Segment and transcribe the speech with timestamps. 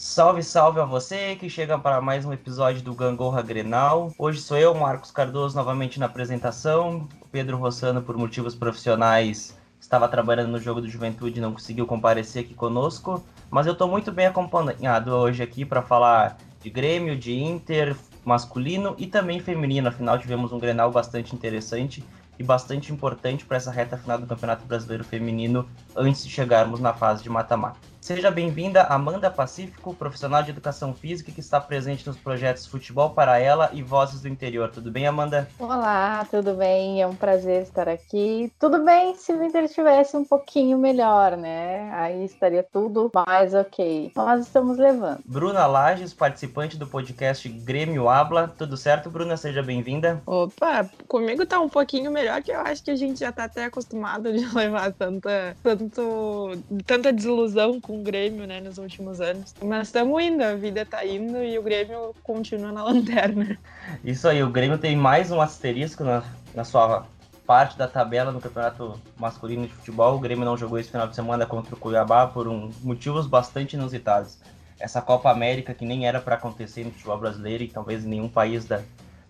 [0.00, 4.12] Salve, salve a você que chega para mais um episódio do Gangorra Grenal.
[4.16, 7.08] Hoje sou eu, Marcos Cardoso, novamente na apresentação.
[7.32, 12.44] Pedro Rossano, por motivos profissionais, estava trabalhando no jogo do Juventude e não conseguiu comparecer
[12.44, 13.24] aqui conosco.
[13.50, 18.94] Mas eu estou muito bem acompanhado hoje aqui para falar de Grêmio, de Inter, masculino
[18.98, 19.88] e também feminino.
[19.88, 22.04] Afinal, tivemos um Grenal bastante interessante
[22.38, 26.94] e bastante importante para essa reta final do Campeonato Brasileiro Feminino antes de chegarmos na
[26.94, 27.80] fase de mata-mata.
[28.08, 33.38] Seja bem-vinda, Amanda Pacífico, profissional de educação física que está presente nos projetos Futebol para
[33.38, 34.70] Ela e Vozes do Interior.
[34.70, 35.46] Tudo bem, Amanda?
[35.58, 37.02] Olá, tudo bem?
[37.02, 38.50] É um prazer estar aqui.
[38.58, 41.92] Tudo bem se o Inter estivesse um pouquinho melhor, né?
[41.92, 44.10] Aí estaria tudo mais ok.
[44.16, 45.20] Nós estamos levando.
[45.26, 48.48] Bruna Lages, participante do podcast Grêmio Habla.
[48.48, 49.36] Tudo certo, Bruna?
[49.36, 50.22] Seja bem-vinda.
[50.24, 53.64] Opa, comigo tá um pouquinho melhor, que eu acho que a gente já tá até
[53.64, 56.52] acostumado de levar tanta, tanto,
[56.86, 59.54] tanta desilusão com o Grêmio, né, nos últimos anos.
[59.62, 63.58] Mas estamos indo, a vida tá indo e o Grêmio continua na lanterna.
[64.04, 66.22] Isso aí, o Grêmio tem mais um asterisco na,
[66.54, 67.06] na sua
[67.46, 70.16] parte da tabela no campeonato masculino de futebol.
[70.16, 73.74] O Grêmio não jogou esse final de semana contra o Cuiabá por um, motivos bastante
[73.74, 74.38] inusitados.
[74.78, 78.28] Essa Copa América que nem era para acontecer no futebol brasileiro e talvez em nenhum
[78.28, 78.82] país da,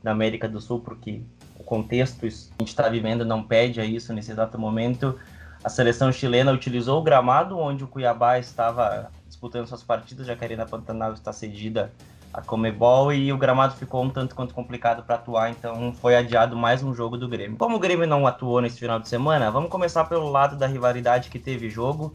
[0.02, 1.22] da América do Sul, porque
[1.58, 5.18] o contexto que a gente está vivendo não pede a isso nesse exato momento
[5.62, 10.66] a seleção chilena utilizou o gramado onde o Cuiabá estava disputando suas partidas, a Arena
[10.66, 11.92] Pantanal está cedida
[12.32, 16.56] a Comebol e o gramado ficou um tanto quanto complicado para atuar, então foi adiado
[16.56, 17.56] mais um jogo do Grêmio.
[17.56, 21.30] Como o Grêmio não atuou nesse final de semana, vamos começar pelo lado da rivalidade
[21.30, 22.12] que teve jogo,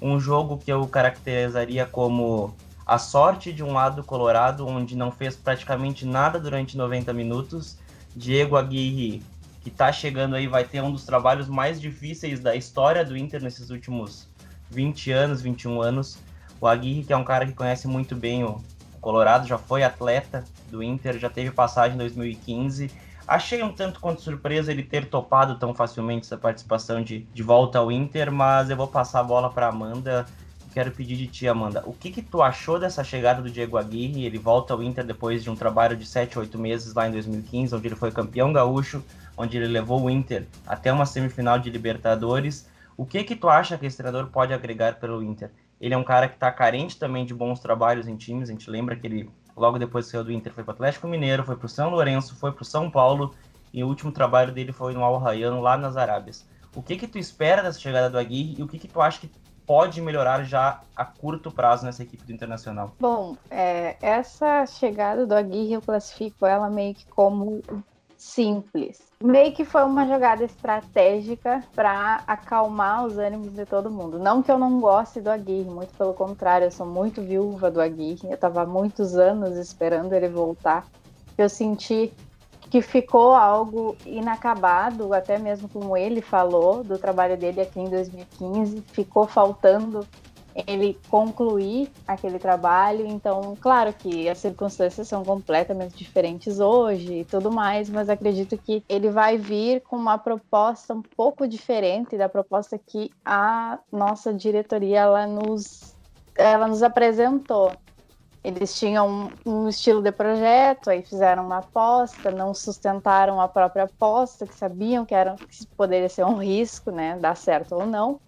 [0.00, 2.54] um jogo que eu caracterizaria como
[2.86, 7.78] a sorte de um lado colorado, onde não fez praticamente nada durante 90 minutos.
[8.14, 9.22] Diego Aguirre
[9.64, 13.42] que está chegando aí, vai ter um dos trabalhos mais difíceis da história do Inter
[13.42, 14.28] nesses últimos
[14.70, 16.18] 20 anos, 21 anos.
[16.60, 18.62] O Aguirre, que é um cara que conhece muito bem o
[19.00, 22.90] Colorado, já foi atleta do Inter, já teve passagem em 2015.
[23.26, 27.78] Achei um tanto quanto surpresa ele ter topado tão facilmente essa participação de, de volta
[27.78, 30.26] ao Inter, mas eu vou passar a bola para Amanda.
[30.74, 34.26] Quero pedir de ti, Amanda, o que, que tu achou dessa chegada do Diego Aguirre?
[34.26, 37.74] Ele volta ao Inter depois de um trabalho de 7, 8 meses lá em 2015,
[37.74, 39.02] onde ele foi campeão gaúcho,
[39.36, 42.68] onde ele levou o Inter até uma semifinal de Libertadores.
[42.96, 45.50] O que que tu acha que esse treinador pode agregar pelo Inter?
[45.80, 48.48] Ele é um cara que está carente também de bons trabalhos em times.
[48.48, 51.08] A gente lembra que ele, logo depois que saiu do Inter, foi para o Atlético
[51.08, 53.34] Mineiro, foi para o São Lourenço, foi para o São Paulo
[53.72, 56.46] e o último trabalho dele foi no Al Rayyan, lá nas Arábias.
[56.76, 59.20] O que que tu espera dessa chegada do Aguirre e o que que tu acha
[59.20, 59.30] que
[59.66, 62.94] pode melhorar já a curto prazo nessa equipe do Internacional?
[63.00, 67.62] Bom, é, essa chegada do Aguirre eu classifico ela meio que como
[68.24, 68.98] simples.
[69.22, 74.18] Meio que foi uma jogada estratégica para acalmar os ânimos de todo mundo.
[74.18, 77.80] Não que eu não goste do Aguirre, muito pelo contrário, eu sou muito viúva do
[77.80, 78.28] Aguirre.
[78.28, 80.86] Eu estava há muitos anos esperando ele voltar.
[81.36, 82.12] Eu senti
[82.70, 88.82] que ficou algo inacabado, até mesmo como ele falou do trabalho dele aqui em 2015,
[88.90, 90.04] ficou faltando
[90.66, 93.06] ele concluir aquele trabalho.
[93.06, 98.84] Então, claro que as circunstâncias são completamente diferentes hoje e tudo mais, mas acredito que
[98.88, 105.00] ele vai vir com uma proposta um pouco diferente da proposta que a nossa diretoria
[105.00, 105.96] ela nos,
[106.36, 107.72] ela nos apresentou.
[108.44, 113.84] Eles tinham um, um estilo de projeto, aí fizeram uma aposta, não sustentaram a própria
[113.84, 118.20] aposta, que sabiam que, era, que poderia ser um risco, né, dar certo ou não.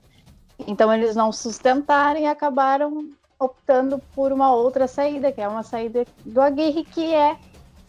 [0.66, 6.06] Então eles não sustentaram e acabaram optando por uma outra saída, que é uma saída
[6.24, 7.36] do Aguirre, que é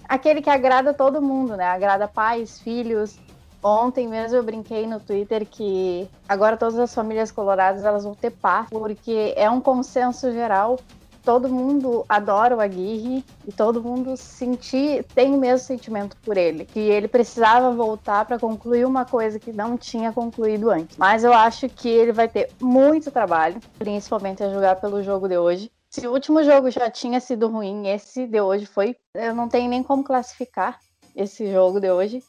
[0.08, 1.66] aquele que agrada todo mundo, né?
[1.66, 3.18] Agrada pais, filhos.
[3.64, 8.32] Ontem mesmo eu brinquei no Twitter que agora todas as famílias coloradas elas vão ter
[8.32, 10.78] paz, porque é um consenso geral
[11.28, 16.64] todo mundo adora o Aguirre e todo mundo sentir, tem o mesmo sentimento por ele,
[16.64, 20.96] que ele precisava voltar para concluir uma coisa que não tinha concluído antes.
[20.96, 25.38] Mas eu acho que ele vai ter muito trabalho, principalmente a jogar pelo jogo de
[25.38, 25.70] hoje.
[25.90, 28.96] Se o último jogo já tinha sido ruim, esse de hoje foi.
[29.14, 30.80] Eu não tenho nem como classificar
[31.14, 32.24] esse jogo de hoje.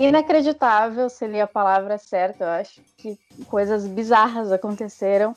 [0.00, 2.80] Inacreditável, seria a palavra certa, eu acho.
[2.96, 5.36] Que coisas bizarras aconteceram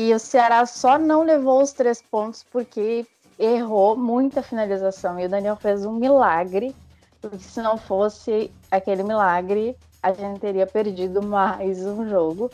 [0.00, 3.04] e o Ceará só não levou os três pontos porque
[3.36, 5.18] errou muita finalização.
[5.18, 6.72] E o Daniel fez um milagre,
[7.20, 12.48] porque se não fosse aquele milagre, a gente teria perdido mais um jogo.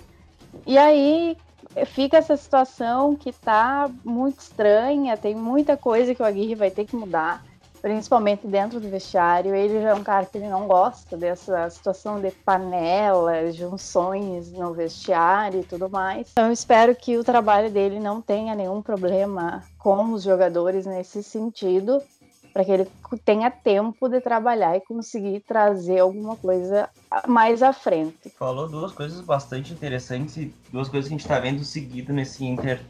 [0.66, 1.36] E aí
[1.84, 6.86] fica essa situação que tá muito estranha, tem muita coisa que o Aguirre vai ter
[6.86, 7.44] que mudar.
[7.84, 9.54] Principalmente dentro do vestiário.
[9.54, 14.72] Ele já é um cara que ele não gosta dessa situação de panelas, junções no
[14.72, 16.28] vestiário e tudo mais.
[16.32, 21.22] Então, eu espero que o trabalho dele não tenha nenhum problema com os jogadores nesse
[21.22, 22.02] sentido
[22.54, 22.88] para que ele
[23.22, 26.88] tenha tempo de trabalhar e conseguir trazer alguma coisa
[27.26, 28.30] mais à frente.
[28.38, 32.46] Falou duas coisas bastante interessantes e duas coisas que a gente está vendo seguido nesse
[32.46, 32.80] Inter,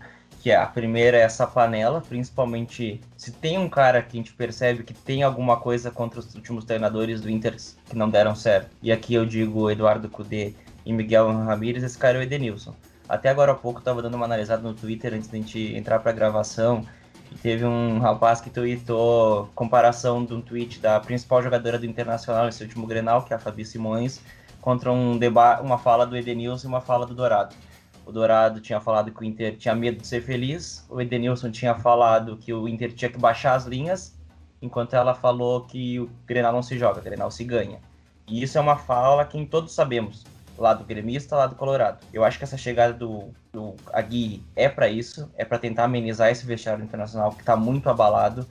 [0.44, 4.82] que a primeira é essa panela, principalmente se tem um cara que a gente percebe
[4.82, 7.56] que tem alguma coisa contra os últimos treinadores do Inter
[7.88, 8.68] que não deram certo.
[8.82, 10.52] E aqui eu digo Eduardo Cudê
[10.84, 12.74] e Miguel Ramírez, esse cara é o Edenilson.
[13.08, 15.98] Até agora há pouco eu estava dando uma analisada no Twitter antes da gente entrar
[16.00, 16.84] para a gravação
[17.42, 22.62] Teve um rapaz que tweetou comparação de um tweet da principal jogadora do Internacional nesse
[22.62, 24.20] último Grenal, que é a Fabi Simões,
[24.60, 25.18] contra um
[25.62, 27.54] uma fala do Edenilson e uma fala do Dourado.
[28.06, 31.74] O Dourado tinha falado que o Inter tinha medo de ser feliz, o Edenilson tinha
[31.74, 34.14] falado que o Inter tinha que baixar as linhas,
[34.60, 37.78] enquanto ela falou que o Grenal não se joga, o Grenal se ganha.
[38.26, 40.24] E isso é uma fala que todos sabemos
[40.56, 41.98] lado gremista, lado colorado.
[42.12, 46.30] Eu acho que essa chegada do, do Aguirre é para isso, é para tentar amenizar
[46.30, 48.46] esse vestiário internacional que está muito abalado,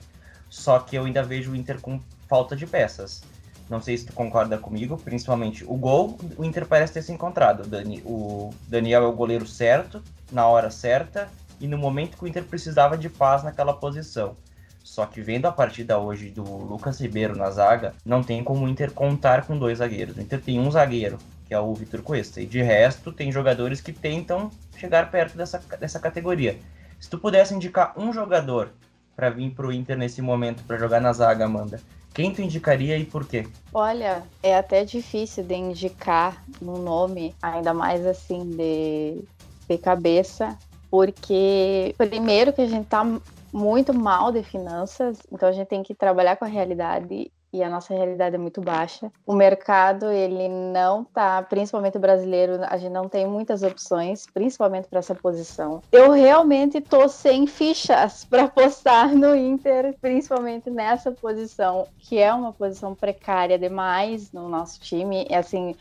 [0.48, 3.22] só que eu ainda vejo o Inter com falta de peças.
[3.68, 7.62] Não sei se tu concorda comigo, principalmente o gol, o Inter parece ter se encontrado.
[7.62, 11.28] O, Dani, o Daniel é o goleiro certo, na hora certa,
[11.60, 14.36] e no momento que o Inter precisava de paz naquela posição.
[14.82, 18.68] Só que vendo a partida hoje do Lucas Ribeiro na zaga, não tem como o
[18.68, 20.16] Inter contar com dois zagueiros.
[20.16, 22.40] O Inter tem um zagueiro que é o Vitor Cuesta.
[22.40, 26.58] E de resto, tem jogadores que tentam chegar perto dessa, dessa categoria.
[26.98, 28.70] Se tu pudesse indicar um jogador
[29.14, 31.80] para vir para o Inter nesse momento para jogar na zaga, Amanda,
[32.14, 33.46] quem tu indicaria e por quê?
[33.72, 39.24] Olha, é até difícil de indicar um nome, ainda mais assim de,
[39.68, 40.56] de cabeça,
[40.88, 43.04] porque primeiro que a gente tá
[43.52, 47.70] muito mal de finanças, então a gente tem que trabalhar com a realidade e a
[47.70, 49.12] nossa realidade é muito baixa.
[49.24, 54.88] O mercado, ele não tá, principalmente o brasileiro, a gente não tem muitas opções, principalmente
[54.88, 55.80] para essa posição.
[55.92, 62.52] Eu realmente tô sem fichas para postar no Inter, principalmente nessa posição, que é uma
[62.52, 65.24] posição precária demais no nosso time.
[65.30, 65.76] É assim,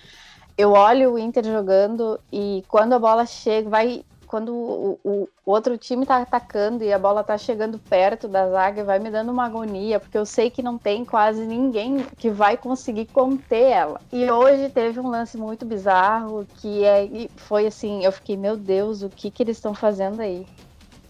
[0.55, 5.77] eu olho o Inter jogando e quando a bola chega, vai quando o, o, outro
[5.77, 9.45] time tá atacando e a bola tá chegando perto da zaga, vai me dando uma
[9.45, 14.01] agonia, porque eu sei que não tem quase ninguém que vai conseguir conter ela.
[14.11, 19.03] E hoje teve um lance muito bizarro que é, foi assim, eu fiquei, meu Deus,
[19.03, 20.47] o que que eles estão fazendo aí?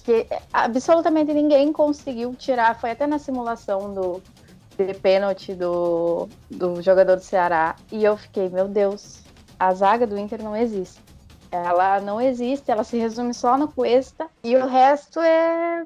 [0.04, 4.22] Que absolutamente ninguém conseguiu tirar, foi até na simulação do
[4.78, 9.22] de pênalti do, do jogador do Ceará, e eu fiquei, meu Deus,
[9.58, 11.03] a zaga do Inter não existe.
[11.54, 15.86] Ela não existe, ela se resume só no Cuesta e o resto é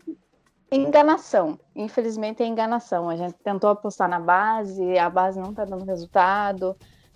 [0.72, 1.60] enganação.
[1.75, 3.10] Infelizmente é enganação.
[3.10, 6.74] A gente tentou apostar na base, a base não está dando resultado.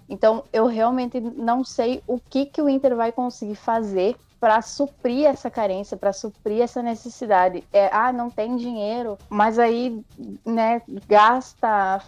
[0.09, 5.27] Então eu realmente não sei o que, que o Inter vai conseguir fazer para suprir
[5.27, 7.63] essa carência, para suprir essa necessidade.
[7.71, 10.04] É, ah, não tem dinheiro, mas aí,
[10.45, 12.01] né, gasta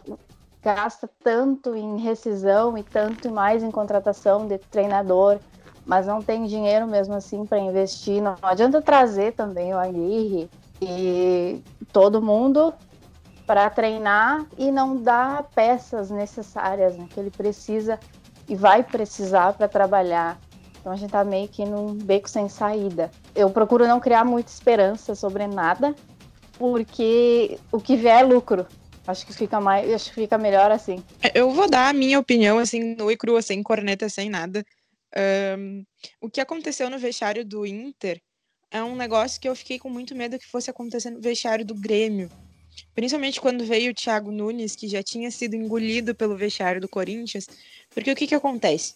[0.62, 5.40] gasta tanto em rescisão e tanto mais em contratação de treinador
[5.86, 8.22] mas não tem dinheiro mesmo assim para investir.
[8.22, 10.50] Não, não adianta trazer também o Aguirre
[10.82, 12.74] e todo mundo
[13.46, 18.00] para treinar e não dar peças necessárias né, que ele precisa
[18.48, 20.40] e vai precisar para trabalhar.
[20.80, 23.10] Então a gente tá meio que num beco sem saída.
[23.34, 25.96] Eu procuro não criar muita esperança sobre nada,
[26.58, 28.66] porque o que vier é lucro.
[29.06, 31.04] Acho que fica mais, acho que fica melhor assim.
[31.34, 34.64] Eu vou dar a minha opinião assim, no e cru, sem corneta, sem nada.
[35.16, 35.86] Um,
[36.20, 38.22] o que aconteceu no vestiário do Inter
[38.72, 41.76] é um negócio que eu fiquei com muito medo que fosse acontecer no vestiário do
[41.76, 42.30] Grêmio.
[42.96, 47.48] Principalmente quando veio o Thiago Nunes, que já tinha sido engolido pelo vestiário do Corinthians.
[47.94, 48.96] Porque o que, que acontece?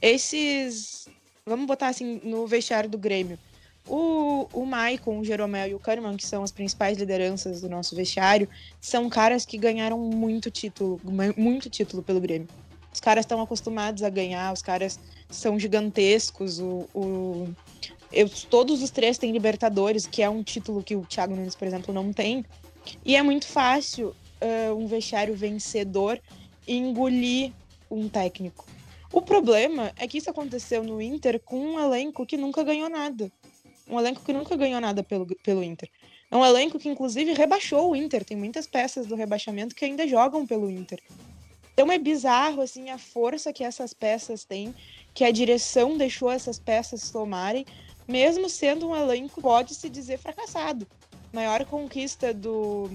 [0.00, 1.06] Esses.
[1.44, 3.38] Vamos botar assim no vestiário do Grêmio.
[3.86, 7.96] O, o Maicon, o Jeromel e o Kahneman, que são as principais lideranças do nosso
[7.96, 8.48] vestiário,
[8.80, 11.00] são caras que ganharam muito título,
[11.36, 12.48] muito título pelo Grêmio.
[12.92, 14.98] Os caras estão acostumados a ganhar, os caras
[15.30, 16.58] são gigantescos.
[16.58, 17.54] O, o
[18.12, 21.68] eu, todos os três têm Libertadores, que é um título que o Thiago Nunes, por
[21.68, 22.44] exemplo, não tem.
[23.04, 26.20] E é muito fácil uh, um vestiário vencedor
[26.66, 27.52] engolir
[27.90, 28.66] um técnico.
[29.12, 33.30] O problema é que isso aconteceu no Inter com um elenco que nunca ganhou nada.
[33.88, 35.88] Um elenco que nunca ganhou nada pelo, pelo Inter.
[36.30, 38.22] É um elenco que, inclusive, rebaixou o Inter.
[38.22, 41.00] Tem muitas peças do rebaixamento que ainda jogam pelo Inter.
[41.78, 44.74] Então é bizarro, assim, a força que essas peças têm
[45.14, 47.64] que a direção deixou essas peças tomarem,
[48.08, 50.88] mesmo sendo um elenco pode se dizer fracassado.
[51.32, 52.90] Maior conquista do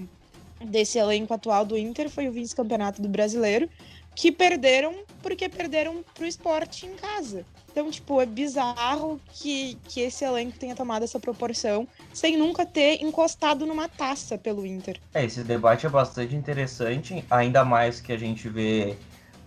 [0.66, 3.70] desse elenco atual do Inter foi o vice-campeonato do Brasileiro,
[4.14, 7.44] que perderam porque perderam pro esporte em casa.
[7.70, 13.02] Então, tipo, é bizarro que, que esse elenco tenha tomado essa proporção sem nunca ter
[13.02, 15.00] encostado numa taça pelo Inter.
[15.12, 18.96] É, esse debate é bastante interessante, ainda mais que a gente vê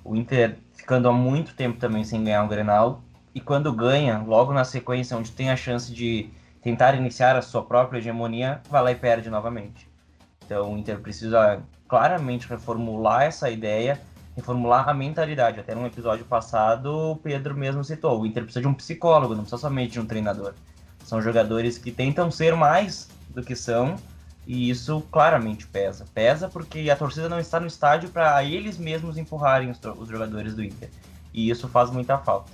[0.04, 3.02] o Inter ficando há muito tempo também sem ganhar um Grenal.
[3.34, 6.30] E quando ganha, logo na sequência, onde tem a chance de
[6.62, 9.88] tentar iniciar a sua própria hegemonia, vai lá e perde novamente.
[10.46, 14.02] Então o Inter precisa claramente reformular essa ideia
[14.38, 15.60] reformular a mentalidade.
[15.60, 19.42] Até no episódio passado, o Pedro mesmo citou: o Inter precisa de um psicólogo, não
[19.42, 20.54] precisa somente de um treinador.
[21.04, 23.96] São jogadores que tentam ser mais do que são,
[24.46, 26.06] e isso claramente pesa.
[26.14, 30.54] Pesa porque a torcida não está no estádio para eles mesmos empurrarem os, os, jogadores
[30.54, 30.90] do Inter.
[31.34, 32.52] E isso faz muita falta.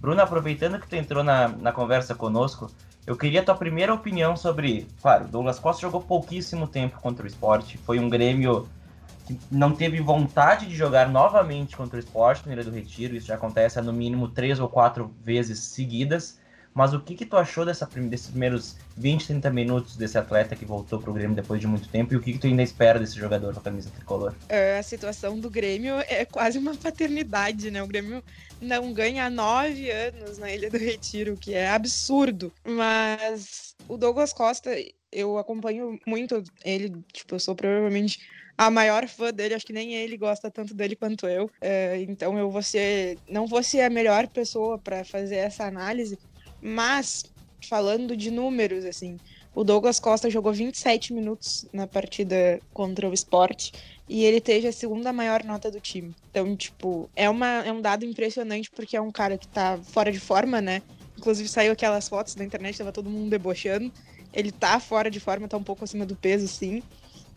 [0.00, 2.70] Bruno, aproveitando que tu entrou na, na conversa conosco,
[3.06, 4.86] eu queria a tua primeira opinião sobre.
[5.02, 8.68] Claro, Douglas Costa jogou pouquíssimo tempo contra o esporte, foi um Grêmio
[9.28, 13.14] que não teve vontade de jogar novamente contra o esporte no Ilha do Retiro.
[13.14, 16.38] Isso já acontece há no mínimo três ou quatro vezes seguidas.
[16.72, 20.64] Mas o que, que tu achou dessa, desses primeiros 20, 30 minutos desse atleta que
[20.64, 22.14] voltou pro Grêmio depois de muito tempo?
[22.14, 24.34] E o que, que tu ainda espera desse jogador com a camisa tricolor?
[24.48, 27.82] É, a situação do Grêmio é quase uma paternidade, né?
[27.82, 28.22] O Grêmio
[28.60, 32.52] não ganha há nove anos na Ilha do Retiro, que é absurdo.
[32.64, 34.70] Mas o Douglas Costa,
[35.10, 38.20] eu acompanho muito ele, tipo, eu sou provavelmente
[38.58, 41.48] a maior fã dele, acho que nem ele gosta tanto dele quanto eu.
[41.60, 46.18] É, então eu vou ser, não vou ser a melhor pessoa para fazer essa análise,
[46.60, 47.22] mas
[47.68, 49.16] falando de números, assim,
[49.54, 53.70] o Douglas Costa jogou 27 minutos na partida contra o Sport
[54.08, 56.14] e ele teve a segunda maior nota do time.
[56.30, 60.10] Então, tipo, é, uma, é um dado impressionante porque é um cara que tá fora
[60.10, 60.82] de forma, né?
[61.16, 63.90] Inclusive saiu aquelas fotos na internet, tava todo mundo debochando.
[64.32, 66.82] Ele tá fora de forma, tá um pouco acima do peso, sim.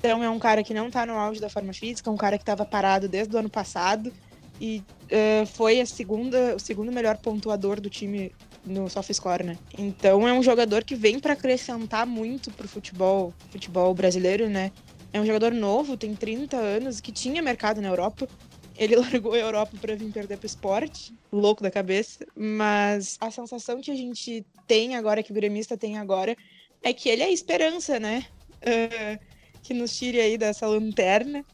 [0.01, 2.41] Então é um cara que não tá no auge da forma física, um cara que
[2.41, 4.11] estava parado desde o ano passado
[4.59, 8.31] e uh, foi a segunda, o segundo melhor pontuador do time
[8.65, 9.59] no SofaScore, né?
[9.77, 14.71] Então é um jogador que vem para acrescentar muito pro futebol, futebol brasileiro, né?
[15.13, 18.27] É um jogador novo, tem 30 anos, que tinha mercado na Europa.
[18.75, 22.25] Ele largou a Europa para vir perder pro esporte, louco da cabeça.
[22.35, 26.35] Mas a sensação que a gente tem agora, que o gremista tem agora,
[26.81, 28.25] é que ele é esperança, né?
[28.63, 31.45] Uh, que nos tire aí dessa lanterna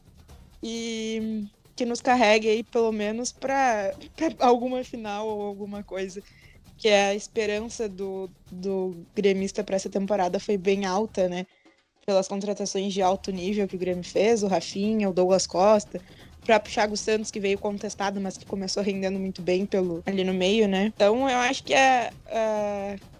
[0.62, 1.44] e
[1.76, 3.94] que nos carregue aí pelo menos para
[4.40, 6.22] alguma final ou alguma coisa.
[6.76, 11.46] Que é a esperança do, do gremista para essa temporada foi bem alta, né?
[12.06, 16.00] Pelas contratações de alto nível que o Grêmio fez, o Rafinha, o Douglas Costa,
[16.48, 20.32] próprio Thiago Santos, que veio contestado, mas que começou rendendo muito bem pelo, ali no
[20.32, 20.90] meio, né?
[20.96, 22.10] Então eu acho que a,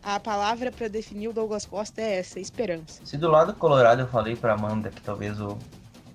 [0.02, 3.02] a, a palavra para definir o Douglas Costa é essa, esperança.
[3.04, 5.58] Se do lado colorado eu falei para Amanda que talvez o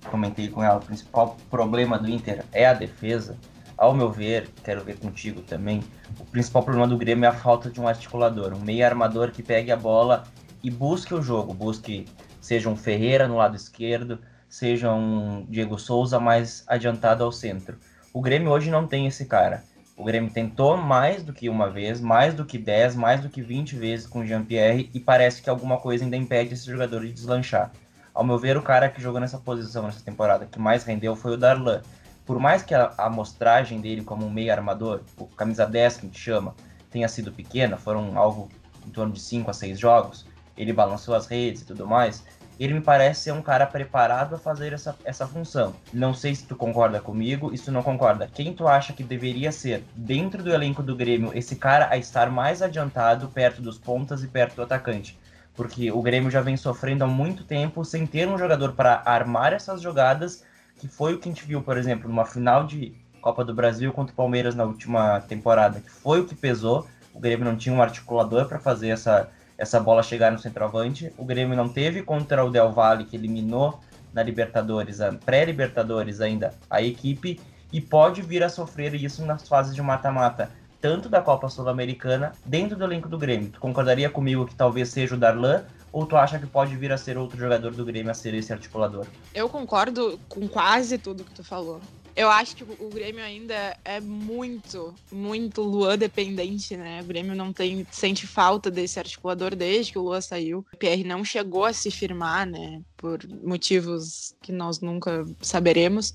[0.10, 3.38] comentei com ela, o principal problema do Inter é a defesa.
[3.77, 5.84] Ao meu ver, quero ver contigo também,
[6.20, 9.43] o principal problema do Grêmio é a falta de um articulador, um meio armador que
[9.43, 10.24] pegue a bola
[10.63, 12.08] e busque o jogo, busque
[12.41, 14.17] seja um Ferreira no lado esquerdo,
[14.53, 17.75] seja um Diego Souza mais adiantado ao centro.
[18.13, 19.63] O Grêmio hoje não tem esse cara.
[19.98, 23.41] O Grêmio tentou mais do que uma vez, mais do que 10, mais do que
[23.41, 27.12] 20 vezes com o Jean-Pierre e parece que alguma coisa ainda impede esse jogador de
[27.12, 27.72] deslanchar.
[28.13, 31.33] Ao meu ver, o cara que jogou nessa posição nessa temporada que mais rendeu foi
[31.33, 31.81] o Darlan.
[32.24, 36.10] Por mais que a amostragem dele como um meio armador, o camisa 10 que a
[36.10, 36.53] gente chama,
[36.91, 38.50] tenha sido pequena, foram algo
[38.86, 42.24] em torno de 5 a 6 jogos, ele balançou as redes e tudo mais,
[42.60, 45.74] ele me parece ser um cara preparado a fazer essa, essa função.
[45.91, 49.83] Não sei se tu concorda comigo, tu não concorda, quem tu acha que deveria ser,
[49.95, 54.27] dentro do elenco do Grêmio, esse cara a estar mais adiantado, perto dos pontas e
[54.27, 55.17] perto do atacante?
[55.55, 59.53] Porque o Grêmio já vem sofrendo há muito tempo sem ter um jogador para armar
[59.53, 60.43] essas jogadas,
[60.79, 63.93] que foi o que a gente viu, por exemplo, numa final de Copa do Brasil
[63.93, 66.88] contra o Palmeiras na última temporada, que foi o que pesou.
[67.13, 71.13] O Grêmio não tinha um articulador para fazer essa essa bola chegar no centroavante.
[71.17, 73.79] O Grêmio não teve contra o Del Valle, que eliminou
[74.13, 77.39] na Libertadores, pré-Libertadores ainda, a equipe,
[77.72, 82.77] e pode vir a sofrer isso nas fases de mata-mata, tanto da Copa Sul-Americana, dentro
[82.77, 83.50] do elenco do Grêmio.
[83.50, 86.98] Tu concordaria comigo que talvez seja o Darlan, ou tu acha que pode vir a
[86.98, 89.05] ser outro jogador do Grêmio a ser esse articulador?
[89.33, 91.79] Eu concordo com quase tudo que tu falou.
[92.15, 97.01] Eu acho que o Grêmio ainda é muito, muito Luan dependente, né?
[97.01, 100.63] O Grêmio não tem, sente falta desse articulador desde que o Luan saiu.
[100.72, 102.82] O Pierre não chegou a se firmar, né?
[102.96, 106.13] Por motivos que nós nunca saberemos.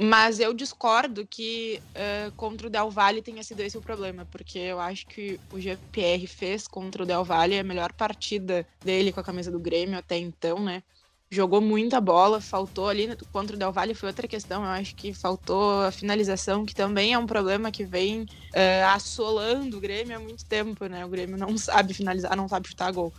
[0.00, 4.58] Mas eu discordo que uh, contra o Del Valle tenha sido esse o problema, porque
[4.58, 9.18] eu acho que o GPR fez contra o Del Valle a melhor partida dele com
[9.18, 10.84] a camisa do Grêmio até então, né?
[11.30, 15.12] Jogou muita bola, faltou ali contra o Del Valle foi outra questão, eu acho que
[15.12, 20.20] faltou a finalização, que também é um problema que vem uh, assolando o Grêmio há
[20.20, 21.04] muito tempo, né?
[21.04, 23.12] O Grêmio não sabe finalizar, não sabe chutar gol.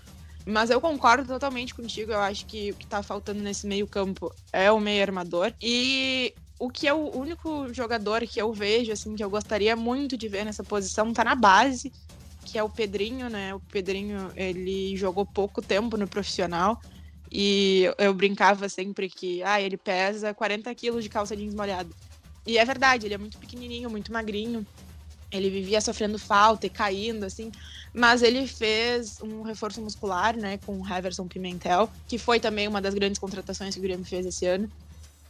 [0.46, 4.34] Mas eu concordo totalmente contigo, eu acho que o que tá faltando nesse meio campo
[4.51, 5.54] é o meio armador.
[5.62, 10.18] E o que é o único jogador que eu vejo, assim, que eu gostaria muito
[10.18, 11.94] de ver nessa posição, tá na base,
[12.46, 13.54] que é o Pedrinho, né?
[13.54, 16.82] O Pedrinho, ele jogou pouco tempo no profissional,
[17.31, 21.89] e eu brincava sempre que, ah, ele pesa 40 quilos de calça jeans molhada.
[22.48, 24.65] E é verdade, ele é muito pequenininho, muito magrinho.
[25.31, 27.51] Ele vivia sofrendo falta e caindo, assim.
[27.93, 32.81] Mas ele fez um reforço muscular, né, com o Heverson Pimentel, que foi também uma
[32.81, 34.71] das grandes contratações que o Grêmio fez esse ano.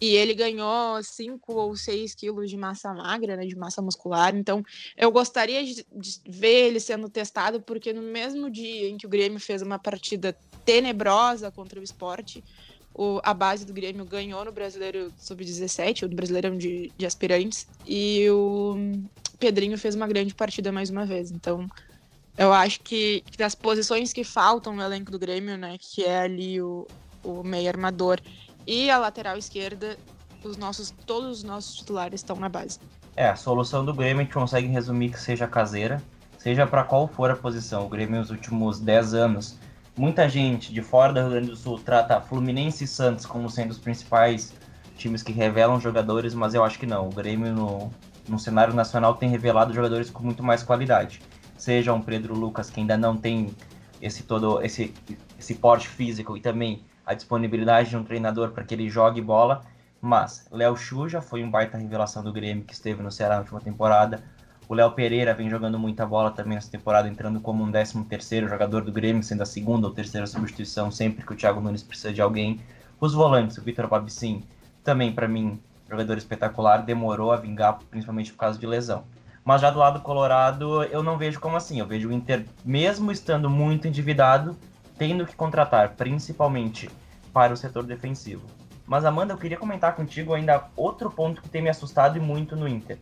[0.02, 4.36] E ele ganhou 5 ou 6 quilos de massa magra, né, de massa muscular.
[4.36, 4.64] Então,
[4.96, 9.10] eu gostaria de, de ver ele sendo testado, porque no mesmo dia em que o
[9.10, 12.44] Grêmio fez uma partida tenebrosa contra o esporte.
[12.94, 17.68] O, a base do Grêmio ganhou no Brasileiro Sub-17, ou no Brasileirão de, de Aspirantes,
[17.86, 18.76] e o
[19.38, 21.32] Pedrinho fez uma grande partida mais uma vez.
[21.32, 21.68] Então,
[22.38, 26.20] eu acho que, que das posições que faltam no elenco do Grêmio, né, que é
[26.20, 26.88] ali o,
[27.24, 28.20] o meio armador
[28.70, 29.98] e a lateral esquerda,
[30.44, 32.80] os nossos, todos os nossos titulares estão na base.
[33.16, 36.02] É, a solução do Grêmio a gente consegue resumir que seja caseira,
[36.38, 37.86] seja para qual for a posição.
[37.86, 39.60] O Grêmio nos últimos 10 anos
[40.00, 43.72] Muita gente de fora do Rio Grande do Sul trata Fluminense e Santos como sendo
[43.72, 44.54] os principais
[44.96, 47.10] times que revelam jogadores, mas eu acho que não.
[47.10, 47.92] O Grêmio no,
[48.26, 51.22] no cenário nacional tem revelado jogadores com muito mais qualidade.
[51.58, 53.54] Seja um Pedro Lucas que ainda não tem
[54.02, 54.94] esse todo esse
[55.38, 59.64] esse porte físico e também a disponibilidade de um treinador para que ele jogue bola,
[60.00, 63.42] mas Léo Chu já foi um baita revelação do Grêmio que esteve no Ceará na
[63.42, 64.22] última temporada.
[64.68, 68.48] O Léo Pereira vem jogando muita bola também nessa temporada, entrando como um 13 terceiro
[68.48, 72.14] jogador do Grêmio, sendo a segunda ou terceira substituição sempre que o Thiago Nunes precisa
[72.14, 72.62] de alguém.
[73.02, 74.44] Os volantes, o Vitor Babicin,
[74.84, 79.04] também para mim, jogador espetacular, demorou a vingar, principalmente por causa de lesão.
[79.44, 81.80] Mas já do lado colorado, eu não vejo como assim.
[81.80, 84.56] Eu vejo o Inter, mesmo estando muito endividado,
[85.00, 86.90] tendo que contratar, principalmente
[87.40, 88.46] para o setor defensivo.
[88.86, 92.54] Mas Amanda, eu queria comentar contigo ainda outro ponto que tem me assustado e muito
[92.54, 92.98] no Inter,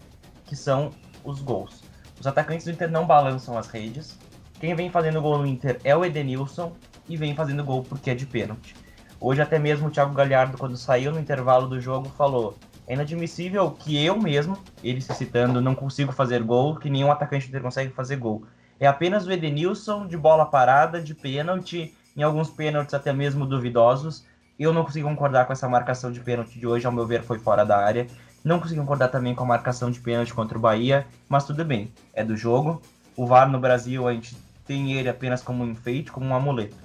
[0.45, 0.91] que são
[1.23, 1.81] os gols.
[2.19, 4.15] Os atacantes do Inter não balançam as redes.
[4.59, 6.71] Quem vem fazendo gol no Inter é o Edenilson
[7.09, 8.75] e vem fazendo gol porque é de pênalti.
[9.19, 13.71] Hoje até mesmo o Thiago Galhardo, quando saiu no intervalo do jogo, falou é inadmissível
[13.71, 17.63] que eu mesmo, ele se citando, não consigo fazer gol, que nenhum atacante do Inter
[17.63, 18.45] consegue fazer gol.
[18.79, 24.25] É apenas o Edenilson de bola parada, de pênalti, em alguns pênaltis até mesmo duvidosos.
[24.57, 27.37] Eu não consigo concordar com essa marcação de pênalti de hoje, ao meu ver foi
[27.37, 28.07] fora da área.
[28.43, 31.93] Não consegui concordar também com a marcação de pênalti contra o Bahia, mas tudo bem,
[32.13, 32.81] é do jogo.
[33.15, 36.75] O VAR no Brasil, a gente tem ele apenas como um enfeite, como um amuleto.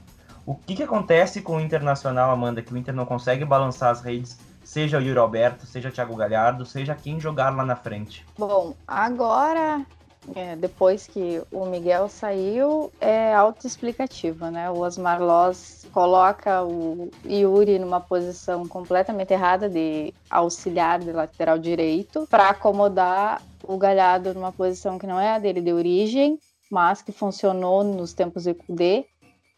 [0.44, 4.02] O que, que acontece com o Internacional, Amanda, que o Inter não consegue balançar as
[4.02, 8.26] redes, seja o Yuri Alberto, seja o Thiago Galhardo, seja quem jogar lá na frente?
[8.36, 9.86] Bom, agora
[10.34, 14.70] é, depois que o Miguel saiu, é autoexplicativo, né?
[14.70, 22.26] O Osmar Loz coloca o Yuri numa posição completamente errada de auxiliar de lateral direito
[22.30, 26.38] para acomodar o Galhardo numa posição que não é a dele de origem,
[26.70, 29.06] mas que funcionou nos tempos de Kudê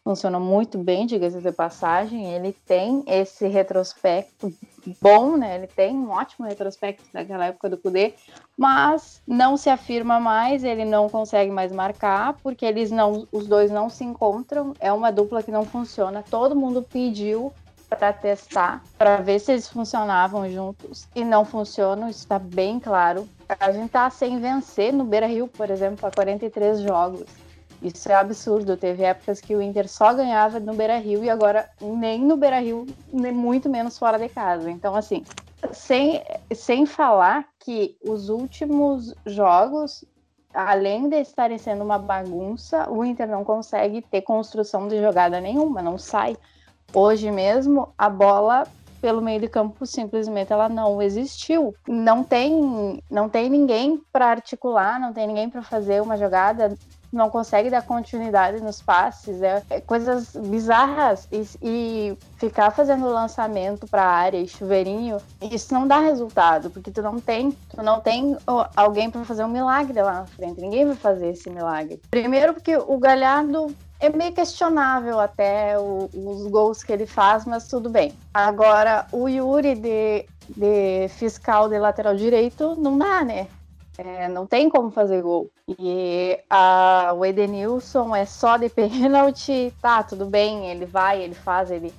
[0.05, 2.31] funcionou muito bem, diga-se de passagem.
[2.31, 4.53] Ele tem esse retrospecto
[5.01, 5.55] bom, né?
[5.55, 8.13] Ele tem um ótimo retrospecto daquela época do Kudê,
[8.55, 13.71] mas não se afirma mais, ele não consegue mais marcar, porque eles não, os dois
[13.71, 16.23] não se encontram, é uma dupla que não funciona.
[16.29, 17.51] Todo mundo pediu
[17.89, 23.27] para testar, para ver se eles funcionavam juntos e não funcionam, isso está bem claro.
[23.59, 27.44] A gente tá sem vencer no Beira Rio, por exemplo, há 43 jogos.
[27.85, 28.75] Isso é absurdo.
[28.75, 32.59] Teve épocas que o Inter só ganhava no Beira Rio e agora nem no Beira
[32.59, 34.71] Rio, nem muito menos fora de casa.
[34.71, 35.23] Então, assim,
[35.71, 40.03] sem, sem falar que os últimos jogos,
[40.51, 45.79] além de estarem sendo uma bagunça, o Inter não consegue ter construção de jogada nenhuma,
[45.79, 46.35] não sai.
[46.91, 48.67] Hoje mesmo, a bola
[48.99, 51.75] pelo meio de campo simplesmente ela não existiu.
[51.87, 56.75] Não tem, não tem ninguém para articular, não tem ninguém para fazer uma jogada
[57.15, 63.87] não consegue dar continuidade nos passes, é, é coisas bizarras e, e, ficar fazendo lançamento
[63.87, 68.37] para área e chuveirinho, isso não dá resultado, porque tu não tem, tu não tem
[68.75, 70.59] alguém para fazer um milagre lá na frente.
[70.59, 72.01] Ninguém vai fazer esse milagre.
[72.11, 77.67] Primeiro porque o Galhardo é meio questionável até o, os gols que ele faz, mas
[77.67, 78.13] tudo bem.
[78.33, 83.47] Agora, o Yuri de, de fiscal de lateral direito não dá, né?
[83.97, 85.49] É, não tem como fazer gol.
[85.79, 91.71] E a, o Edenilson é só de pênalti, tá, tudo bem, ele vai, ele faz,
[91.71, 91.93] ele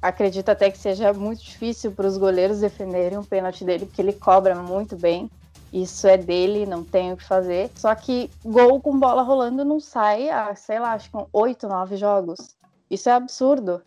[0.00, 4.12] acredito até que seja muito difícil para os goleiros defenderem o pênalti dele, porque ele
[4.12, 5.30] cobra muito bem.
[5.72, 7.70] Isso é dele, não tem o que fazer.
[7.74, 11.96] Só que gol com bola rolando não sai há, sei lá, acho que oito, nove
[11.96, 12.54] jogos.
[12.88, 13.82] Isso é absurdo.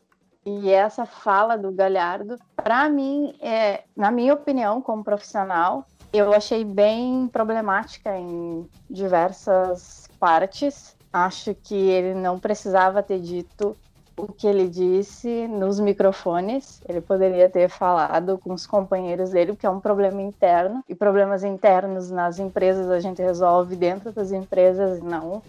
[0.46, 6.64] E essa fala do Galhardo, para mim, é, na minha opinião, como profissional, eu achei
[6.64, 10.96] bem problemática em diversas partes.
[11.12, 13.76] Acho que ele não precisava ter dito
[14.16, 16.82] o que ele disse nos microfones.
[16.88, 20.84] Ele poderia ter falado com os companheiros dele, porque é um problema interno.
[20.90, 25.42] E problemas internos nas empresas a gente resolve dentro das empresas não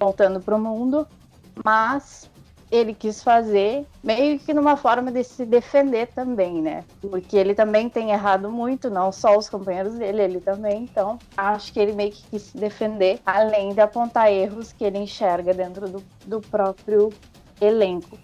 [0.00, 1.06] voltando para o mundo.
[1.62, 2.28] Mas
[2.76, 6.84] ele quis fazer meio que numa forma de se defender também, né?
[7.00, 10.82] Porque ele também tem errado muito, não só os companheiros dele, ele também.
[10.82, 14.98] Então, acho que ele meio que quis se defender, além de apontar erros que ele
[14.98, 17.10] enxerga dentro do, do próprio
[17.60, 18.18] elenco.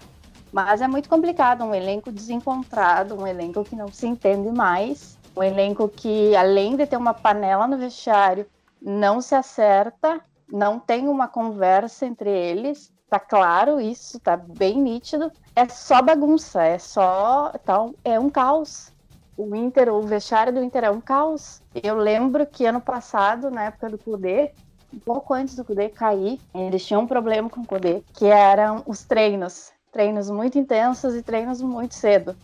[0.53, 5.45] Mas é muito complicado, um elenco desencontrado, um elenco que não se entende mais, um
[5.45, 8.47] elenco que, além de ter uma panela no vestiário,
[8.83, 15.33] não se acerta, não tem uma conversa entre eles Tá claro isso, tá bem nítido.
[15.57, 17.53] É só bagunça, é só.
[17.65, 18.93] Tá, é um caos.
[19.37, 21.61] O Inter, o vestiário do Inter é um caos.
[21.83, 24.53] Eu lembro que ano passado, na época do Cudê,
[24.95, 28.85] um pouco antes do Cudê cair, eles tinham um problema com o Cudê, que eram
[28.87, 29.73] os treinos.
[29.91, 32.37] Treinos muito intensos e treinos muito cedo.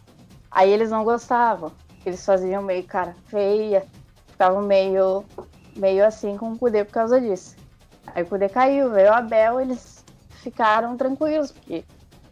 [0.50, 1.70] Aí eles não gostavam.
[2.04, 3.86] Eles faziam meio cara feia,
[4.26, 5.24] ficavam meio,
[5.76, 7.54] meio assim com o Cudê por causa disso.
[8.12, 9.95] Aí o Cudê caiu, veio o Abel, eles
[10.46, 11.84] ficaram tranquilos, porque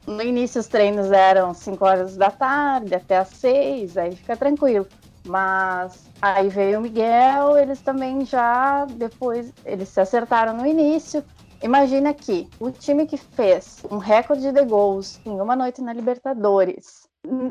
[0.06, 4.86] no início os treinos eram 5 horas da tarde até as 6, aí fica tranquilo.
[5.26, 11.24] Mas aí veio o Miguel, eles também já depois, eles se acertaram no início.
[11.60, 17.08] Imagina que o time que fez um recorde de gols em uma noite na Libertadores,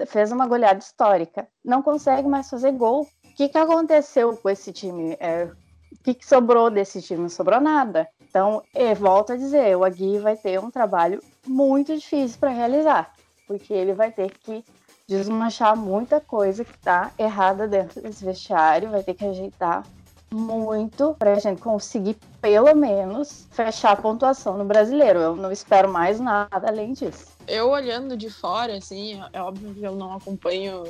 [0.07, 3.01] fez uma goleada histórica, não consegue mais fazer gol.
[3.01, 5.17] O que, que aconteceu com esse time?
[5.19, 5.45] É,
[5.91, 7.23] o que, que sobrou desse time?
[7.23, 8.07] Não sobrou nada.
[8.33, 13.13] Então, é, volto a dizer, o Agui vai ter um trabalho muito difícil para realizar,
[13.45, 14.65] porque ele vai ter que
[15.07, 19.83] desmanchar muita coisa que está errada dentro desse vestiário, vai ter que ajeitar
[20.31, 25.19] muito para a gente conseguir, pelo menos, fechar a pontuação no brasileiro.
[25.19, 27.27] Eu não espero mais nada além disso.
[27.47, 30.85] Eu olhando de fora, assim, é óbvio que eu não acompanho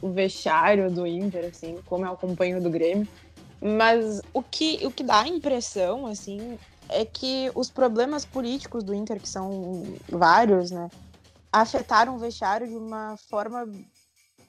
[0.00, 3.06] o vestiário do Inter, assim, como eu acompanho do Grêmio.
[3.60, 8.94] Mas o que, o que dá a impressão, assim, é que os problemas políticos do
[8.94, 10.90] Inter, que são vários, né,
[11.52, 13.68] afetaram o vestiário de uma forma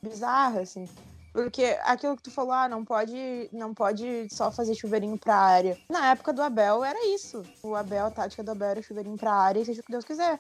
[0.02, 0.88] bizarra, assim.
[1.34, 5.78] Porque aquilo que tu falou, ah, não pode, não pode só fazer chuveirinho pra área.
[5.88, 7.44] Na época do Abel era isso.
[7.62, 10.04] O Abel, a tática do Abel era chuveirinho pra área e seja o que Deus
[10.04, 10.40] quiser.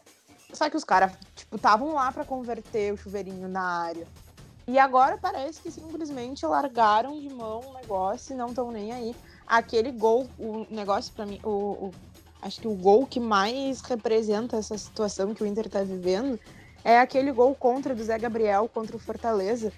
[0.51, 4.07] Só que os caras, tipo, estavam lá para converter o chuveirinho na área.
[4.67, 9.15] E agora parece que simplesmente largaram de mão o negócio e não estão nem aí
[9.47, 11.93] aquele gol, o negócio para mim, o, o,
[12.41, 16.39] acho que o gol que mais representa essa situação que o Inter tá vivendo
[16.83, 19.71] é aquele gol contra do Zé Gabriel contra o Fortaleza.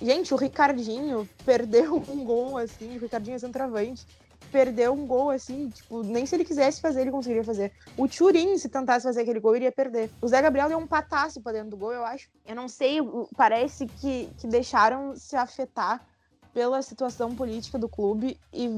[0.00, 4.06] Gente, o Ricardinho perdeu um gol assim, o Ricardinho é centroavante.
[4.50, 7.72] Perdeu um gol assim, tipo, nem se ele quisesse fazer, ele conseguiria fazer.
[7.96, 10.10] O Turin, se tentasse fazer aquele gol, iria perder.
[10.20, 12.28] O Zé Gabriel deu um pataço pra dentro do gol, eu acho.
[12.44, 12.98] Eu não sei,
[13.34, 16.04] parece que, que deixaram se afetar
[16.52, 18.68] pela situação política do clube e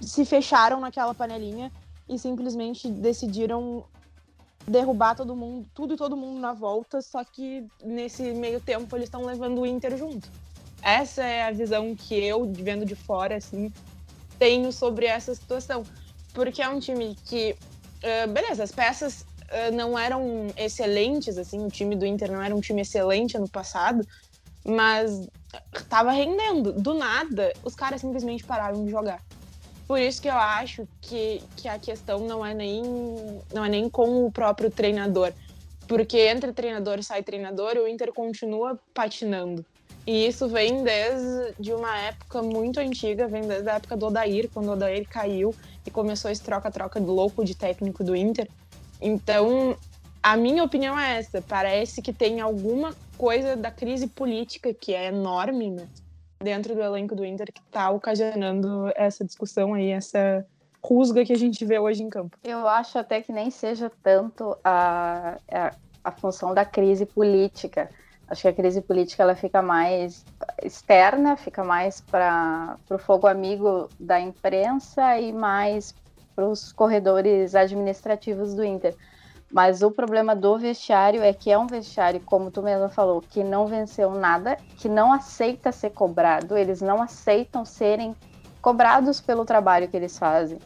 [0.00, 1.70] se fecharam naquela panelinha
[2.08, 3.84] e simplesmente decidiram
[4.66, 9.06] derrubar todo mundo, tudo e todo mundo na volta, só que nesse meio tempo eles
[9.06, 10.30] estão levando o Inter junto.
[10.82, 13.72] Essa é a visão que eu, vendo de fora, assim,
[14.38, 15.82] tenho sobre essa situação.
[16.32, 17.56] Porque é um time que,
[18.02, 22.54] uh, beleza, as peças uh, não eram excelentes, assim, o time do Inter não era
[22.54, 24.06] um time excelente ano passado,
[24.68, 25.26] mas
[25.88, 26.72] tava rendendo.
[26.72, 29.22] Do nada, os caras simplesmente pararam de jogar.
[29.86, 32.82] Por isso que eu acho que, que a questão não é nem
[33.54, 35.32] não é nem com o próprio treinador,
[35.86, 39.64] porque entre treinador e sai treinador, o Inter continua patinando.
[40.06, 44.68] E isso vem desde uma época muito antiga, vem desde a época do Odair, quando
[44.68, 45.54] o Odair caiu
[45.86, 48.48] e começou esse troca-troca louco de técnico do Inter.
[49.00, 49.76] Então,
[50.22, 51.42] a minha opinião é essa.
[51.42, 55.88] Parece que tem alguma coisa da crise política que é enorme né,
[56.38, 60.46] dentro do elenco do Inter que está ocasionando essa discussão aí, essa
[60.82, 62.38] rusga que a gente vê hoje em campo.
[62.44, 67.90] Eu acho até que nem seja tanto a, a, a função da crise política.
[68.28, 70.24] Acho que a crise política ela fica mais
[70.62, 75.94] externa, fica mais para o fogo amigo da imprensa e mais
[76.36, 78.94] para os corredores administrativos do Inter
[79.50, 83.42] Mas o problema do vestiário é que é um vestiário, como tu mesmo falou, que
[83.42, 88.14] não venceu nada, que não aceita ser cobrado, eles não aceitam serem
[88.60, 90.58] cobrados pelo trabalho que eles fazem.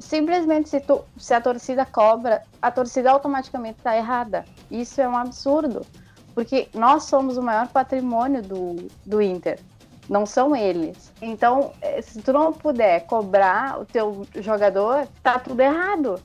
[0.00, 4.44] Simplesmente se, tu, se a torcida cobra, a torcida automaticamente está errada.
[4.68, 5.86] Isso é um absurdo,
[6.34, 9.60] porque nós somos o maior patrimônio do, do Inter,
[10.08, 11.12] não são eles.
[11.22, 16.20] Então, eh, se tu não puder cobrar o teu jogador, tá tudo errado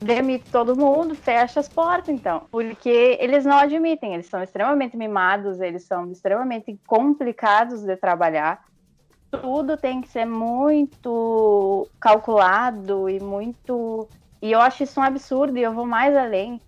[0.00, 2.42] demite todo mundo, fecha as portas, então.
[2.50, 8.60] Porque eles não admitem, eles são extremamente mimados, eles são extremamente complicados de trabalhar.
[9.30, 14.08] Tudo tem que ser muito calculado e muito.
[14.42, 16.60] E eu acho isso um absurdo, e eu vou mais além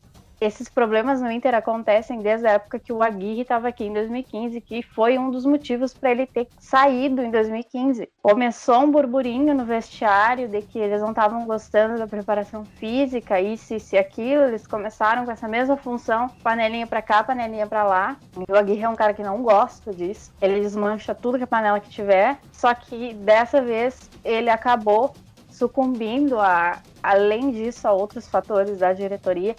[0.43, 4.61] esses problemas no Inter acontecem desde a época que o Aguirre estava aqui em 2015,
[4.61, 8.09] que foi um dos motivos para ele ter saído em 2015.
[8.21, 13.75] Começou um burburinho no vestiário de que eles não estavam gostando da preparação física, isso,
[13.75, 14.43] isso e aquilo.
[14.43, 18.17] Eles começaram com essa mesma função, panelinha para cá, panelinha para lá.
[18.37, 20.33] E o Aguirre é um cara que não gosta disso.
[20.43, 22.37] Ele desmancha tudo que a panela que tiver.
[22.51, 25.15] Só que dessa vez ele acabou
[25.49, 29.55] sucumbindo a, além disso, a outros fatores da diretoria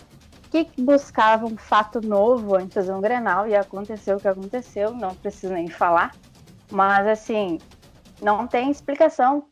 [0.54, 5.16] que buscava um fato novo antes de um Grenal e aconteceu o que aconteceu, não
[5.16, 6.16] preciso nem falar.
[6.72, 7.58] Mas assim,
[8.22, 9.48] não tem explicação.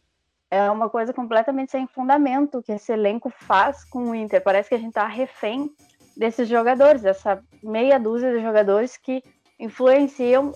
[0.51, 4.43] É uma coisa completamente sem fundamento que esse elenco faz com o Inter.
[4.43, 5.71] Parece que a gente tá refém
[6.15, 9.23] desses jogadores, dessa meia dúzia de jogadores que
[9.59, 10.51] influenciam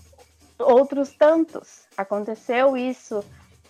[0.60, 1.88] outros tantos.
[1.98, 3.24] Aconteceu isso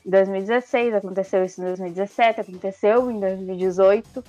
[0.05, 4.23] em 2016, aconteceu isso em 2017, aconteceu em 2018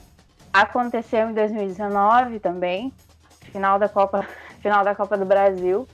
[0.56, 2.90] Aconteceu em 2019 também,
[3.52, 4.26] final da Copa,
[4.62, 5.86] final da Copa do Brasil.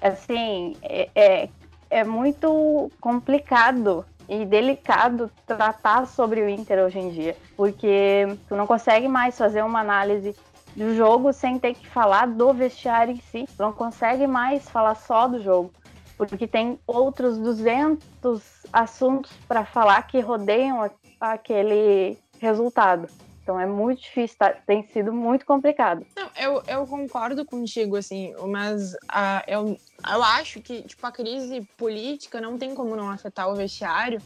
[0.00, 1.48] Assim, é, é,
[1.90, 8.66] é muito complicado e delicado tratar sobre o Inter hoje em dia, porque tu não
[8.66, 10.34] consegue mais fazer uma análise
[10.74, 13.46] do jogo sem ter que falar do vestiário em si.
[13.54, 15.70] Tu não consegue mais falar só do jogo,
[16.16, 18.40] porque tem outros 200
[18.72, 23.06] assuntos para falar que rodeiam aquele resultado.
[23.50, 24.50] Então é muito difícil, tá?
[24.64, 26.06] tem sido muito complicado.
[26.16, 29.76] Não, eu, eu concordo contigo, assim, mas uh, eu,
[30.08, 34.22] eu acho que tipo, a crise política não tem como não afetar o vestiário,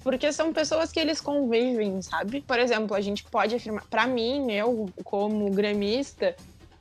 [0.00, 2.40] porque são pessoas que eles convivem, sabe?
[2.40, 6.36] Por exemplo, a gente pode afirmar, para mim, eu como gremista,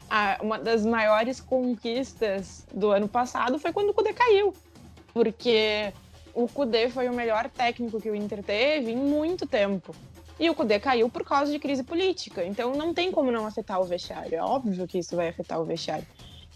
[0.08, 4.54] a, uma das maiores conquistas do ano passado foi quando o Cudê caiu,
[5.16, 5.92] porque
[6.32, 9.96] o Cudê foi o melhor técnico que o Inter teve em muito tempo.
[10.40, 12.46] E o Cudê caiu por causa de crise política.
[12.46, 14.36] Então não tem como não afetar o vestiário.
[14.36, 16.06] É óbvio que isso vai afetar o vestiário.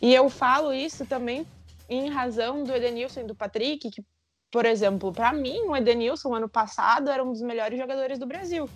[0.01, 1.45] E eu falo isso também
[1.89, 4.03] em razão do Edenilson e do Patrick, que,
[4.51, 8.69] por exemplo, para mim, o Edenilson, ano passado, era um dos melhores jogadores do Brasil.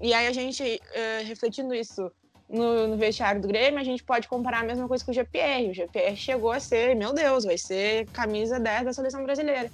[0.00, 2.10] E aí a gente, uh, refletindo isso
[2.50, 5.70] no, no, vestiário do Grêmio, a gente pode comparar a mesma coisa com o GPR.
[5.70, 9.70] O GPR chegou a ser, meu Deus, vai ser camisa 10 da seleção brasileira.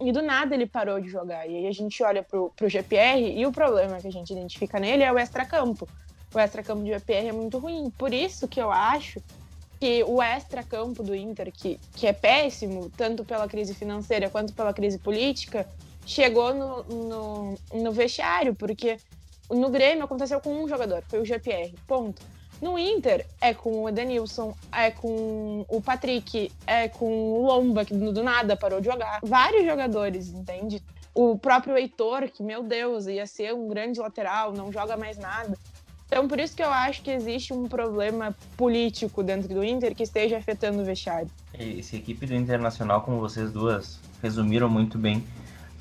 [0.00, 1.46] Um, e do nada ele parou de jogar.
[1.48, 4.78] E aí a gente olha pro, pro GPR e o problema que a gente identifica
[4.78, 5.88] nele é o extracampo.
[6.32, 7.90] O extracampo do GPR é muito ruim.
[7.90, 9.20] Por isso que eu acho
[9.80, 14.72] que o extracampo do Inter, que, que é péssimo, tanto pela crise financeira quanto pela
[14.72, 15.66] crise política,
[16.06, 18.98] chegou no, no, no vestiário, porque
[19.50, 21.74] no Grêmio aconteceu com um jogador, foi o GPR.
[21.86, 22.22] Ponto.
[22.62, 27.94] No Inter é com o Edenilson, é com o Patrick, é com o Lomba, que
[27.94, 29.20] do nada parou de jogar.
[29.22, 30.82] Vários jogadores, entende?
[31.14, 35.56] O próprio Heitor, que, meu Deus, ia ser um grande lateral, não joga mais nada.
[36.06, 40.02] Então, por isso que eu acho que existe um problema político dentro do Inter que
[40.02, 41.28] esteja afetando o vestiário.
[41.52, 45.24] Essa equipe do Internacional, como vocês duas resumiram muito bem,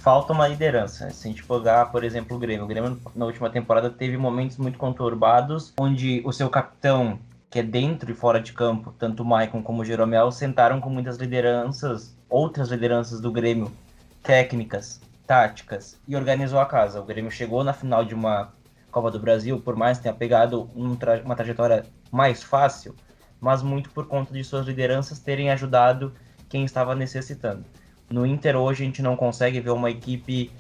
[0.04, 1.10] falta uma liderança.
[1.12, 2.66] Se a gente pegar, por exemplo, o Grêmio.
[2.66, 7.18] O Grêmio, na última temporada, teve momentos muito conturbados, onde o seu capitão,
[7.50, 10.89] que é dentro e fora de campo, tanto o Maicon como o Jeromel, sentaram com
[10.89, 13.72] muitas lideranças, outras lideranças do Grêmio,
[14.22, 17.00] técnicas, táticas, e organizou a casa.
[17.00, 18.52] O Grêmio chegou na final de uma
[18.92, 22.94] Copa do Brasil, por mais que tenha pegado um tra uma trajetória mais fácil,
[23.39, 26.13] mas muito por conta de suas lideranças terem ajudado
[26.50, 27.63] quem estava necessitando.
[28.13, 30.52] No Inter hoje a gente não consegue ver uma equipe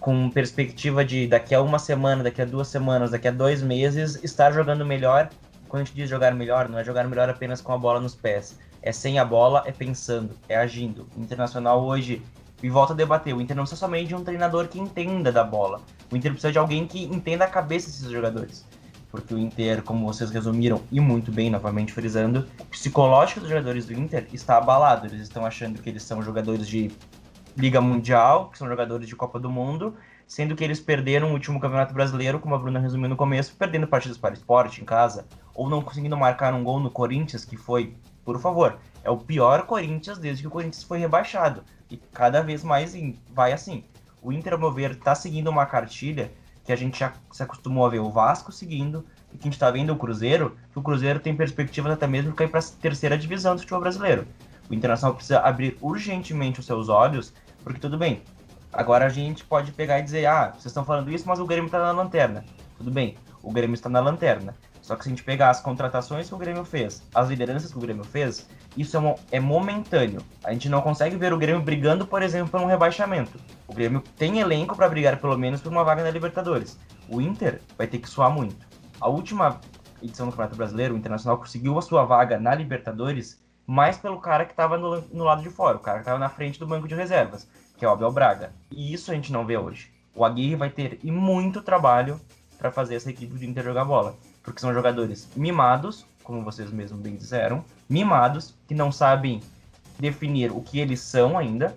[0.00, 4.18] com perspectiva de daqui a uma semana, daqui a duas semanas, daqui a dois meses
[4.24, 5.30] estar jogando melhor.
[5.68, 8.16] Quando a gente diz jogar melhor, não é jogar melhor apenas com a bola nos
[8.16, 8.58] pés.
[8.82, 11.06] É sem a bola, é pensando, é agindo.
[11.16, 12.20] O Internacional hoje,
[12.60, 15.44] e volta a debater, o Inter não precisa somente de um treinador que entenda da
[15.44, 15.82] bola.
[16.10, 18.66] O Inter precisa de alguém que entenda a cabeça desses jogadores
[19.16, 23.86] porque o Inter, como vocês resumiram, e muito bem, novamente frisando, o psicológico dos jogadores
[23.86, 25.06] do Inter está abalado.
[25.06, 26.90] Eles estão achando que eles são jogadores de
[27.56, 29.94] Liga Mundial, que são jogadores de Copa do Mundo,
[30.26, 33.86] sendo que eles perderam o último Campeonato Brasileiro, como a Bruna resumiu no começo, perdendo
[33.86, 37.96] partidas para esporte em casa, ou não conseguindo marcar um gol no Corinthians, que foi,
[38.24, 41.64] por favor, é o pior Corinthians desde que o Corinthians foi rebaixado.
[41.90, 42.94] E cada vez mais
[43.32, 43.84] vai assim.
[44.20, 46.32] O Inter, ao meu ver, está seguindo uma cartilha
[46.66, 49.54] que a gente já se acostumou a ver o Vasco seguindo, e que a gente
[49.54, 52.62] está vendo o Cruzeiro, que o Cruzeiro tem perspectivas até mesmo de cair para a
[52.82, 54.26] terceira divisão do futebol brasileiro.
[54.68, 58.20] O Internacional precisa abrir urgentemente os seus olhos, porque tudo bem,
[58.72, 61.66] agora a gente pode pegar e dizer, ah, vocês estão falando isso, mas o Grêmio
[61.66, 62.44] está na lanterna.
[62.76, 64.52] Tudo bem, o Grêmio está na lanterna.
[64.86, 67.76] Só que se a gente pegar as contratações que o Grêmio fez, as lideranças que
[67.76, 70.22] o Grêmio fez, isso é, é momentâneo.
[70.44, 73.36] A gente não consegue ver o Grêmio brigando, por exemplo, por um rebaixamento.
[73.66, 76.78] O Grêmio tem elenco para brigar pelo menos por uma vaga na Libertadores.
[77.08, 78.64] O Inter vai ter que suar muito.
[79.00, 79.60] A última
[80.00, 84.44] edição do Campeonato Brasileiro, o Internacional conseguiu a sua vaga na Libertadores mais pelo cara
[84.44, 86.86] que estava no, no, lado de fora, o cara que estava na frente do banco
[86.86, 88.52] de reservas, que é o Abel Braga.
[88.70, 89.90] E isso a gente não vê hoje.
[90.14, 92.20] O Aguirre vai ter e muito trabalho
[92.56, 94.16] para fazer essa equipe do Inter jogar bola
[94.46, 99.42] porque são jogadores mimados, como vocês mesmos bem disseram, mimados, que não sabem
[99.98, 101.76] definir o que eles são ainda,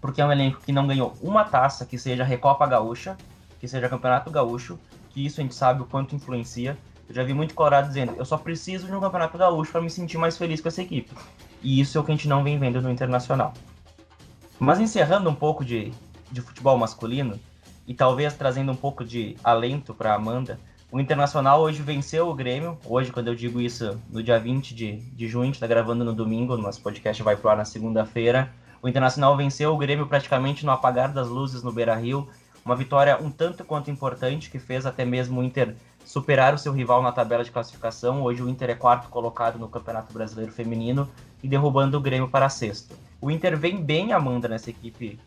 [0.00, 3.16] porque é um elenco que não ganhou uma taça que seja Recopa Gaúcha,
[3.58, 4.78] que seja Campeonato Gaúcho,
[5.10, 6.78] que isso a gente sabe o quanto influencia.
[7.08, 9.90] Eu já vi muito Colorado dizendo, eu só preciso de um Campeonato Gaúcho para me
[9.90, 11.10] sentir mais feliz com essa equipe.
[11.60, 13.52] E isso é o que a gente não vem vendo no Internacional.
[14.56, 15.92] Mas encerrando um pouco de,
[16.30, 17.40] de futebol masculino,
[17.88, 22.78] e talvez trazendo um pouco de alento para Amanda, o Internacional hoje venceu o Grêmio.
[22.84, 26.56] Hoje, quando eu digo isso, no dia 20 de, de junho, está gravando no domingo,
[26.56, 28.50] nosso podcast vai pro ar na segunda-feira.
[28.80, 32.26] O Internacional venceu o Grêmio praticamente no apagar das luzes no Beira Rio.
[32.64, 36.72] Uma vitória um tanto quanto importante que fez até mesmo o Inter superar o seu
[36.72, 38.22] rival na tabela de classificação.
[38.22, 41.06] Hoje o Inter é quarto colocado no Campeonato Brasileiro Feminino
[41.42, 42.96] e derrubando o Grêmio para sexto.
[43.20, 45.18] O Inter vem bem, Amanda, nessa equipe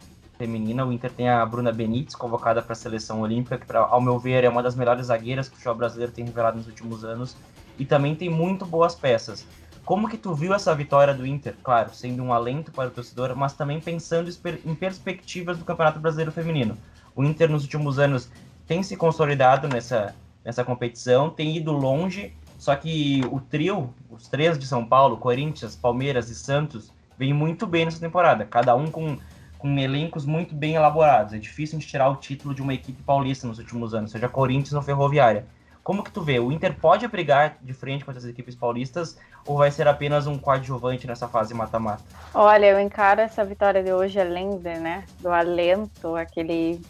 [0.42, 4.02] feminina, o Inter tem a Bruna Benítez convocada para a seleção olímpica, que, pra, ao
[4.02, 7.06] meu ver, é uma das melhores zagueiras que o futebol brasileiro tem revelado nos últimos
[7.06, 7.38] anos,
[7.78, 9.46] e também tem muito boas peças.
[9.86, 11.56] Como que tu viu essa vitória do Inter?
[11.64, 14.32] Claro, sendo um alento para o torcedor, mas também pensando
[14.66, 16.76] em perspectivas do Campeonato Brasileiro Feminino.
[17.16, 18.28] O Inter, nos últimos anos,
[18.66, 24.58] tem se consolidado nessa, nessa competição, tem ido longe, só que o trio, os três
[24.58, 29.18] de São Paulo, Corinthians, Palmeiras e Santos, vem muito bem nessa temporada, cada um com
[29.62, 31.34] com elencos muito bem elaborados.
[31.34, 34.28] É difícil a gente tirar o título de uma equipe paulista nos últimos anos, seja
[34.28, 35.46] Corinthians ou Ferroviária.
[35.84, 36.40] Como que tu vê?
[36.40, 40.38] O Inter pode brigar de frente com essas equipes paulistas ou vai ser apenas um
[40.38, 42.04] coadjuvante nessa fase mata-mata?
[42.34, 46.82] Olha, eu encaro essa vitória de hoje além de, né, do alento, aquele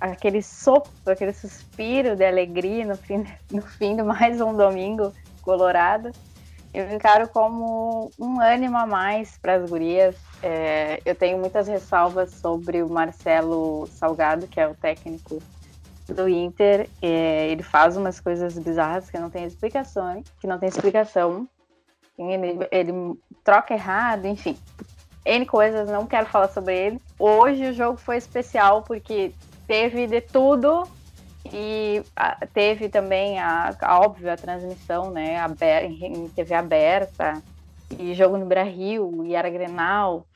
[0.00, 6.12] aquele sopro, aquele suspiro de alegria no fim, no fim de mais um domingo colorado
[6.80, 10.14] eu encaro como um ânimo a mais para as gurias.
[10.42, 15.42] É, eu tenho muitas ressalvas sobre o Marcelo Salgado, que é o técnico
[16.06, 16.88] do Inter.
[17.02, 21.48] É, ele faz umas coisas bizarras que não tem explicação, que não tem explicação.
[22.16, 22.92] Ele, ele
[23.42, 24.56] troca errado, enfim.
[25.24, 27.00] N coisas, não quero falar sobre ele.
[27.18, 29.32] Hoje o jogo foi especial porque
[29.66, 30.88] teve de tudo
[31.52, 37.42] e a, teve também a, a óbvio a transmissão, né, aber, em TV aberta
[37.98, 40.26] e jogo no Brasil e era Grenal.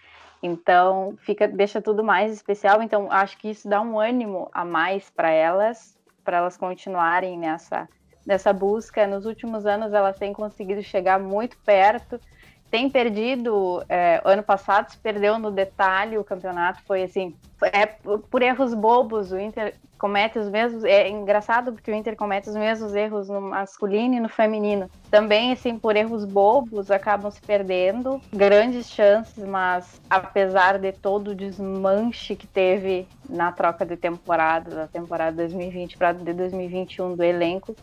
[0.42, 2.82] Então fica deixa tudo mais especial.
[2.82, 7.88] Então acho que isso dá um ânimo a mais para elas, para elas continuarem nessa
[8.26, 9.06] nessa busca.
[9.06, 12.20] Nos últimos anos elas têm conseguido chegar muito perto.
[12.70, 17.36] Tem perdido, é, ano passado se perdeu no detalhe, o campeonato foi assim,
[17.70, 20.82] é por erros bobos, o Inter comete os mesmos.
[20.82, 24.90] É engraçado porque o Inter comete os mesmos erros no masculino e no feminino.
[25.08, 31.34] Também, assim, por erros bobos, acabam se perdendo grandes chances, mas apesar de todo o
[31.36, 37.76] desmanche que teve na troca de temporada, da temporada 2020 para de 2021 do elenco,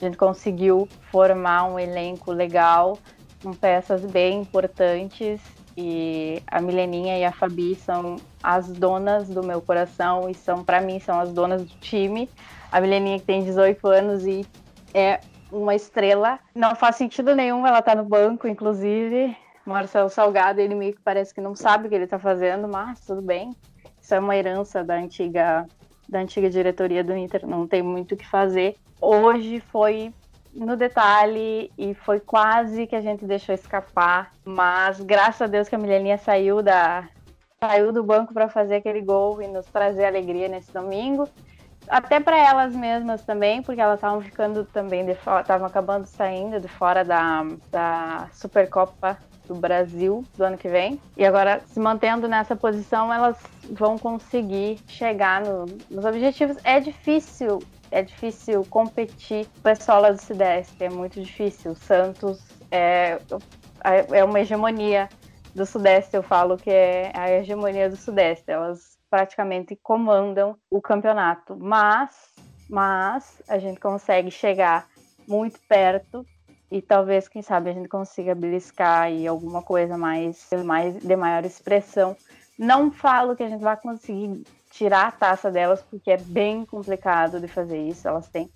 [0.00, 2.98] a gente conseguiu formar um elenco legal,
[3.42, 5.38] com peças bem importantes
[5.80, 10.80] e a Mileninha e a Fabi são as donas do meu coração e são, para
[10.80, 12.28] mim, são as donas do time.
[12.72, 14.44] A Mileninha que tem 18 anos e
[14.92, 15.20] é
[15.52, 16.40] uma estrela.
[16.52, 19.36] Não faz sentido nenhum ela tá no banco, inclusive.
[19.64, 22.98] Marcelo Salgado, ele meio que parece que não sabe o que ele está fazendo, mas
[22.98, 23.54] tudo bem.
[24.02, 25.64] Isso é uma herança da antiga,
[26.08, 28.74] da antiga diretoria do Inter, não tem muito o que fazer.
[29.00, 30.12] Hoje foi
[30.58, 35.74] no detalhe e foi quase que a gente deixou escapar, mas graças a Deus que
[35.74, 37.08] a Mileninha saiu da
[37.60, 41.28] saiu do banco para fazer aquele gol e nos trazer alegria nesse domingo.
[41.88, 46.60] Até para elas mesmas também, porque elas estavam ficando também de fora, estavam acabando saindo
[46.60, 51.00] de fora da, da Supercopa do Brasil do ano que vem.
[51.16, 53.38] E agora, se mantendo nessa posição, elas
[53.70, 56.58] vão conseguir chegar no, nos objetivos.
[56.62, 57.58] É difícil
[57.90, 61.72] é difícil competir com o pessoal lá do Sudeste, é muito difícil.
[61.72, 63.18] O Santos é,
[64.12, 65.08] é uma hegemonia
[65.54, 68.50] do Sudeste, eu falo que é a hegemonia do Sudeste.
[68.50, 72.34] Elas praticamente comandam o campeonato, mas,
[72.68, 74.86] mas a gente consegue chegar
[75.26, 76.24] muito perto
[76.70, 81.44] e talvez, quem sabe, a gente consiga beliscar aí alguma coisa mais, mais de maior
[81.44, 82.14] expressão.
[82.58, 84.44] Não falo que a gente vai conseguir
[84.78, 88.06] tirar a taça delas, porque é bem complicado de fazer isso.
[88.06, 88.48] Elas têm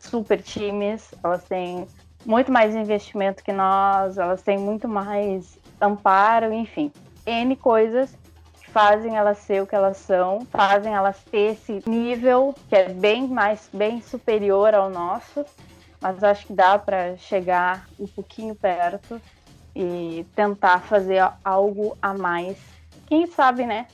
[0.00, 1.86] super times, elas têm
[2.26, 6.92] muito mais investimento que nós, elas têm muito mais amparo, enfim,
[7.24, 8.12] N coisas
[8.60, 12.88] que fazem elas ser o que elas são, fazem elas ter esse nível que é
[12.88, 15.44] bem mais, bem superior ao nosso,
[16.00, 19.20] mas acho que dá para chegar um pouquinho perto
[19.76, 22.58] e tentar fazer algo a mais.
[23.06, 23.86] Quem sabe, né?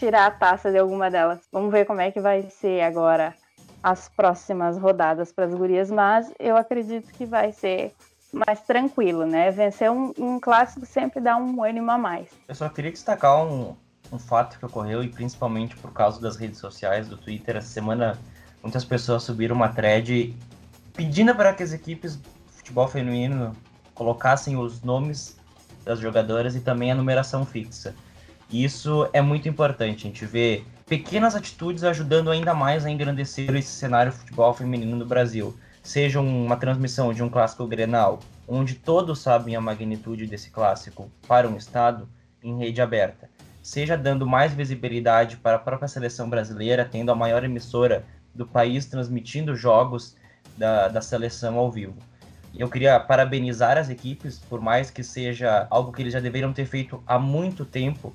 [0.00, 1.40] Tirar a taça de alguma delas.
[1.52, 3.34] Vamos ver como é que vai ser agora
[3.82, 7.94] as próximas rodadas para as gurias, mas eu acredito que vai ser
[8.32, 9.50] mais tranquilo, né?
[9.50, 12.30] Vencer um, um, clássico sempre dá um ânimo a mais.
[12.48, 13.76] Eu só queria destacar um,
[14.10, 18.18] um fato que ocorreu, e principalmente por causa das redes sociais, do Twitter, essa semana
[18.62, 20.34] muitas pessoas subiram uma thread
[20.94, 23.54] pedindo para que as equipes de futebol feminino
[23.94, 25.36] colocassem os nomes
[25.84, 27.94] das jogadoras e também a numeração fixa.
[28.50, 33.54] E isso é muito importante, a gente vê pequenas atitudes ajudando ainda mais a engrandecer
[33.54, 35.56] esse cenário futebol feminino no Brasil.
[35.84, 41.48] Seja uma transmissão de um clássico Grenal, onde todos sabem a magnitude desse clássico para
[41.48, 42.08] um estado
[42.42, 43.30] em rede aberta,
[43.62, 48.84] seja dando mais visibilidade para a própria seleção brasileira, tendo a maior emissora do país
[48.84, 50.16] transmitindo jogos
[50.58, 51.96] da, da seleção ao vivo.
[52.52, 56.66] Eu queria parabenizar as equipes, por mais que seja algo que eles já deveriam ter
[56.66, 58.12] feito há muito tempo,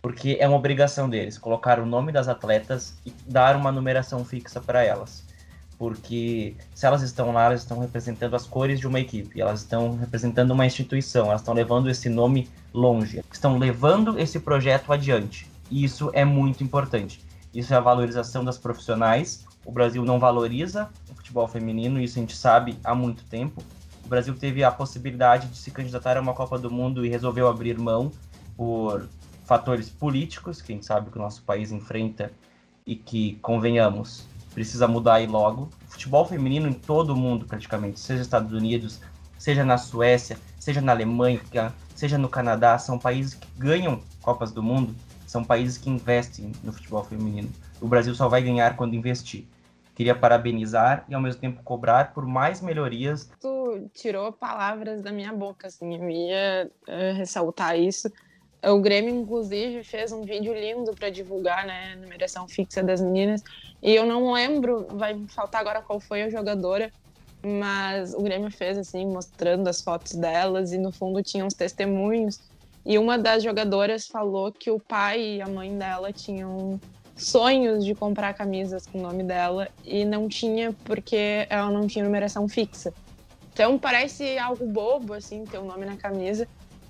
[0.00, 4.60] porque é uma obrigação deles colocar o nome das atletas e dar uma numeração fixa
[4.60, 5.26] para elas.
[5.78, 9.96] Porque se elas estão lá, elas estão representando as cores de uma equipe, elas estão
[9.96, 15.48] representando uma instituição, elas estão levando esse nome longe, estão levando esse projeto adiante.
[15.70, 17.20] E isso é muito importante.
[17.54, 19.46] Isso é a valorização das profissionais.
[19.64, 23.62] O Brasil não valoriza o futebol feminino, isso a gente sabe há muito tempo.
[24.04, 27.46] O Brasil teve a possibilidade de se candidatar a uma Copa do Mundo e resolveu
[27.46, 28.10] abrir mão
[28.56, 29.08] por
[29.48, 32.30] fatores políticos, que a gente sabe que o nosso país enfrenta
[32.86, 35.70] e que, convenhamos, precisa mudar aí logo.
[35.86, 39.00] Futebol feminino em todo o mundo, praticamente, seja nos Estados Unidos,
[39.38, 41.40] seja na Suécia, seja na Alemanha,
[41.94, 44.94] seja no Canadá, são países que ganham Copas do Mundo,
[45.26, 47.50] são países que investem no futebol feminino.
[47.80, 49.46] O Brasil só vai ganhar quando investir.
[49.94, 53.30] Queria parabenizar e ao mesmo tempo cobrar por mais melhorias.
[53.40, 58.12] Tu tirou palavras da minha boca, assim, eu ia uh, ressaltar isso
[58.64, 63.42] o Grêmio, inclusive, fez um vídeo lindo para divulgar né, a numeração fixa das meninas.
[63.82, 66.90] E eu não lembro, vai faltar agora qual foi a jogadora,
[67.42, 72.40] mas o Grêmio fez assim, mostrando as fotos delas e no fundo tinha uns testemunhos.
[72.84, 76.80] E uma das jogadoras falou que o pai e a mãe dela tinham
[77.16, 82.04] sonhos de comprar camisas com o nome dela e não tinha porque ela não tinha
[82.04, 82.92] numeração fixa.
[83.52, 86.48] Então parece algo bobo assim ter o um nome na camisa,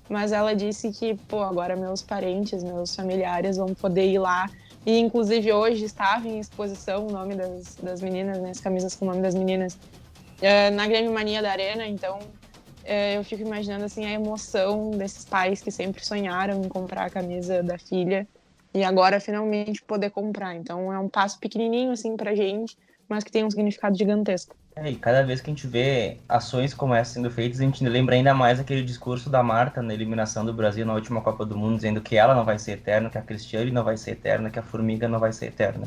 [0.09, 4.49] mas ela disse que, pô, agora meus parentes, meus familiares vão poder ir lá.
[4.85, 9.05] E, inclusive, hoje estava em exposição o nome das, das meninas, né, as camisas com
[9.05, 11.85] o nome das meninas, uh, na Grêmio Mania da Arena.
[11.85, 17.05] Então, uh, eu fico imaginando, assim, a emoção desses pais que sempre sonharam em comprar
[17.05, 18.27] a camisa da filha
[18.73, 20.55] e agora finalmente poder comprar.
[20.55, 22.75] Então, é um passo pequenininho, assim, pra gente,
[23.07, 24.55] mas que tem um significado gigantesco.
[24.81, 27.83] É, e cada vez que a gente vê ações como essa sendo feitas, a gente
[27.85, 31.57] lembra ainda mais aquele discurso da Marta na eliminação do Brasil na última Copa do
[31.57, 34.49] Mundo, dizendo que ela não vai ser eterna, que a Cristiane não vai ser eterna,
[34.49, 35.85] que a Formiga não vai ser eterna.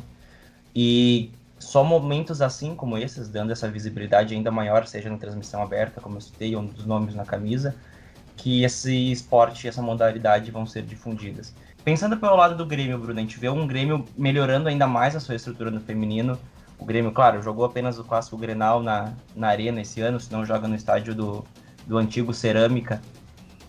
[0.76, 5.98] E só momentos assim como esses, dando essa visibilidade ainda maior, seja na transmissão aberta,
[5.98, 7.74] como eu citei, um dos nomes na camisa,
[8.36, 11.54] que esse esporte e essa modalidade vão ser difundidas.
[11.82, 15.20] Pensando pelo lado do Grêmio, Bruno, a gente vê um Grêmio melhorando ainda mais a
[15.20, 16.38] sua estrutura no feminino,
[16.82, 20.44] o Grêmio, claro, jogou apenas o clássico Grenal na, na Arena esse ano, se não
[20.44, 21.44] joga no estádio do,
[21.86, 23.00] do antigo Cerâmica.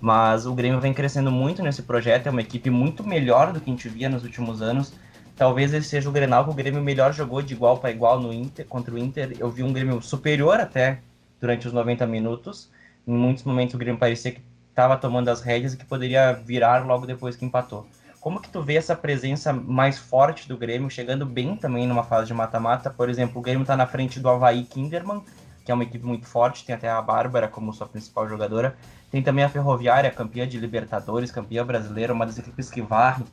[0.01, 3.69] Mas o Grêmio vem crescendo muito nesse projeto, é uma equipe muito melhor do que
[3.69, 4.93] a gente via nos últimos anos.
[5.35, 8.33] Talvez esse seja o Grenal que o Grêmio melhor jogou de igual para igual no
[8.33, 9.35] Inter, contra o Inter.
[9.39, 10.99] Eu vi um Grêmio superior até
[11.39, 12.71] durante os 90 minutos.
[13.07, 16.83] Em muitos momentos o Grêmio parecia que estava tomando as rédeas e que poderia virar
[16.83, 17.85] logo depois que empatou.
[18.23, 22.27] Como que tu vê essa presença mais forte do Grêmio, chegando bem também numa fase
[22.27, 22.89] de mata-mata?
[22.89, 25.21] Por exemplo, o Grêmio está na frente do Havaí Kinderman,
[25.65, 28.77] que é uma equipe muito forte, tem até a Bárbara como sua principal jogadora.
[29.11, 33.25] Tem também a Ferroviária, campeã de Libertadores, campeã brasileira, uma das equipes que varre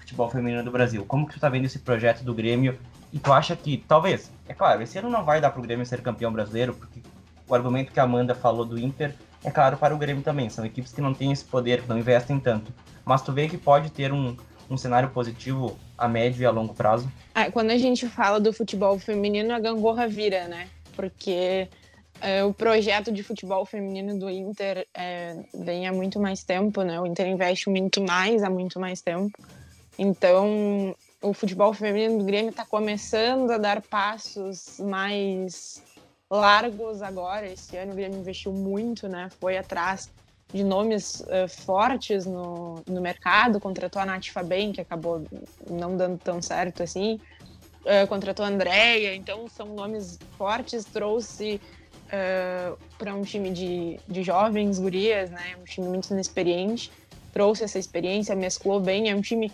[0.00, 1.02] futebol feminino do Brasil.
[1.06, 2.78] Como que tu tá vendo esse projeto do Grêmio
[3.10, 6.02] E tu acha que, talvez, é claro, esse ano não vai dar pro Grêmio ser
[6.02, 7.00] campeão brasileiro, porque
[7.48, 10.50] o argumento que a Amanda falou do Inter é claro para o Grêmio também.
[10.50, 12.70] São equipes que não têm esse poder, que não investem tanto.
[13.06, 14.36] Mas tu vê que pode ter um,
[14.68, 17.10] um cenário positivo a médio e a longo prazo?
[17.32, 20.68] Ah, quando a gente fala do futebol feminino, a gangorra vira, né?
[20.96, 21.68] Porque
[22.20, 27.00] é, o projeto de futebol feminino do Inter é, vem há muito mais tempo, né?
[27.00, 29.38] O Inter investe muito mais há muito mais tempo.
[29.96, 30.92] Então,
[31.22, 35.80] o futebol feminino do Grêmio está começando a dar passos mais
[36.28, 37.46] largos agora.
[37.46, 39.30] Esse ano o Grêmio investiu muito, né?
[39.38, 40.10] Foi atrás
[40.52, 45.24] de nomes uh, fortes no, no mercado, contratou a Nath Fabem, que acabou
[45.68, 47.20] não dando tão certo assim,
[47.82, 51.60] uh, contratou a Andrea, então são nomes fortes, trouxe
[52.06, 55.56] uh, para um time de, de jovens gurias, né?
[55.60, 56.92] Um time muito inexperiente,
[57.32, 59.52] trouxe essa experiência, mesclou bem, é um time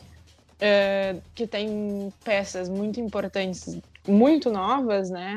[1.34, 5.36] que tem peças muito importantes, muito novas, né?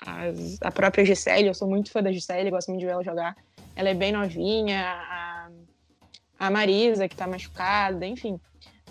[0.00, 3.02] As, a própria Gisele, eu sou muito fã da Gisele, gosto muito de ver ela
[3.02, 3.36] jogar.
[3.76, 5.48] Ela é bem novinha, a,
[6.38, 8.40] a Marisa, que tá machucada, enfim.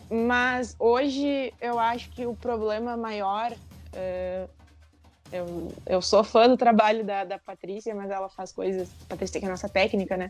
[0.10, 3.52] Mas hoje eu acho que o problema maior.
[3.52, 4.48] Uh,
[5.32, 8.88] eu, eu sou fã do trabalho da, da Patrícia, mas ela faz coisas.
[9.10, 10.30] Patrícia, que é a nossa técnica, né?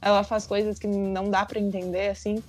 [0.00, 2.42] Ela faz coisas que não dá para entender, assim.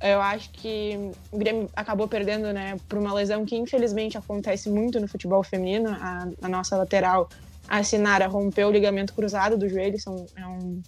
[0.00, 5.00] Eu acho que o Grêmio acabou perdendo, né, por uma lesão que infelizmente acontece muito
[5.00, 5.90] no futebol feminino.
[5.90, 7.28] A, a nossa lateral,
[7.72, 9.98] a Sinara, rompeu o ligamento cruzado do joelho.
[9.98, 10.82] São, é um,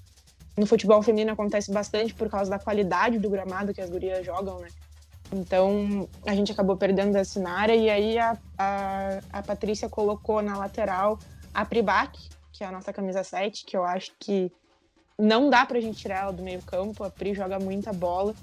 [0.56, 4.58] no futebol feminino acontece bastante por causa da qualidade do gramado que as gurias jogam,
[4.58, 4.68] né?
[5.32, 10.58] Então a gente acabou perdendo a Sinara e aí a, a, a Patrícia colocou na
[10.58, 11.18] lateral
[11.54, 12.18] a Pribac,
[12.52, 14.52] que é a nossa camisa 7, que eu acho que
[15.18, 17.02] não dá pra gente tirar ela do meio campo.
[17.02, 18.34] A Pri joga muita bola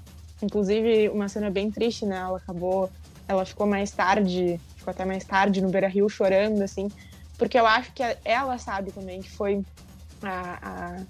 [0.42, 2.16] Inclusive, uma cena bem triste, né?
[2.16, 2.90] Ela acabou.
[3.28, 6.90] Ela ficou mais tarde, ficou até mais tarde no Beira Rio chorando, assim,
[7.42, 9.64] porque eu acho que ela sabe também que foi
[10.22, 11.02] a, a,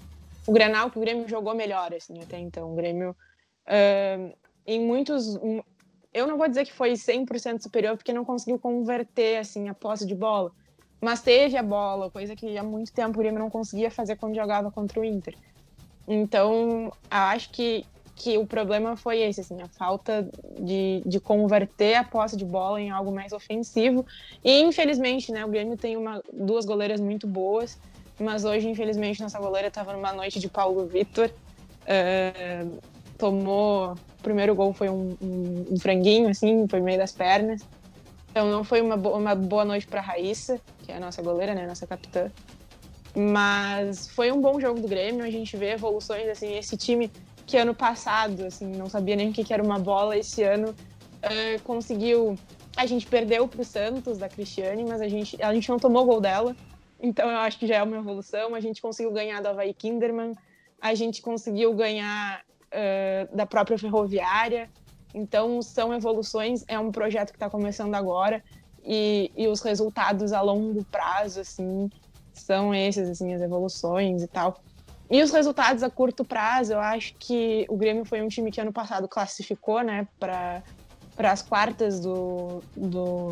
[0.47, 2.73] o Grenal que o Grêmio jogou melhor, assim, até então.
[2.73, 3.15] O Grêmio,
[3.67, 5.37] uh, em muitos.
[6.11, 10.07] Eu não vou dizer que foi 100% superior, porque não conseguiu converter, assim, a posse
[10.07, 10.51] de bola.
[10.99, 14.33] Mas teve a bola, coisa que há muito tempo o Grêmio não conseguia fazer quando
[14.33, 15.35] jogava contra o Inter.
[16.07, 20.27] Então, acho que que o problema foi esse, assim, a falta
[20.59, 24.05] de, de converter a posse de bola em algo mais ofensivo.
[24.43, 27.77] E infelizmente, né, o Grêmio tem uma, duas goleiras muito boas,
[28.19, 31.29] mas hoje, infelizmente, nossa goleira estava numa noite de Paulo Vitor.
[31.83, 32.79] Uh,
[33.17, 33.93] tomou.
[33.93, 37.61] O primeiro gol foi um, um, um, franguinho, assim, foi meio das pernas.
[38.31, 41.53] Então não foi uma, bo uma boa noite para Raíssa, que é a nossa goleira,
[41.53, 42.31] né, nossa capitã.
[43.15, 47.11] Mas foi um bom jogo do Grêmio, a gente vê evoluções, assim, esse time
[47.53, 51.61] que ano passado, assim, não sabia nem o que, era uma bola, esse ano uh,
[51.63, 52.35] conseguiu.
[52.75, 56.03] A gente perdeu para o Santos, da Cristiane, mas a gente, a gente não tomou
[56.03, 56.55] gol dela,
[56.99, 58.55] então eu acho que já é uma evolução.
[58.55, 60.33] A gente conseguiu ganhar do Havaí Kinderman,
[60.81, 64.67] a gente conseguiu ganhar uh, da própria Ferroviária,
[65.13, 68.43] então são evoluções, é um projeto que está começando agora,
[68.83, 71.87] e, e os resultados a longo prazo, assim,
[72.33, 74.59] são esses, assim, as evoluções e tal.
[75.09, 78.59] E os resultados a curto prazo, eu acho que o Grêmio foi um time que
[78.59, 80.63] ano passado classificou, né, para
[81.17, 83.29] as quartas do, do,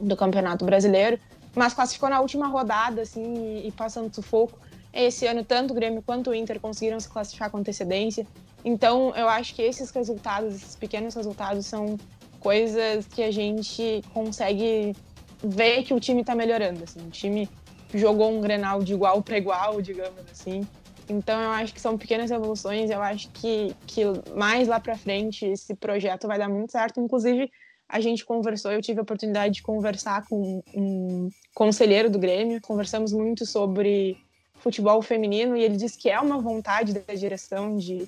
[0.00, 1.18] do Campeonato Brasileiro,
[1.54, 4.58] mas classificou na última rodada, assim, e, e passando sufoco.
[4.92, 8.26] Esse ano, tanto o Grêmio quanto o Inter conseguiram se classificar com antecedência.
[8.64, 11.98] Então, eu acho que esses resultados, esses pequenos resultados, são
[12.40, 14.94] coisas que a gente consegue
[15.42, 16.84] ver que o time está melhorando.
[16.84, 17.00] Assim.
[17.00, 17.48] O time
[17.94, 20.66] jogou um Grenal de igual para igual, digamos assim.
[21.08, 24.02] Então eu acho que são pequenas evoluções, eu acho que, que
[24.36, 27.00] mais lá para frente esse projeto vai dar muito certo.
[27.00, 27.50] Inclusive,
[27.88, 33.12] a gente conversou, eu tive a oportunidade de conversar com um conselheiro do Grêmio, conversamos
[33.12, 34.18] muito sobre
[34.56, 38.06] futebol feminino e ele disse que é uma vontade da direção de,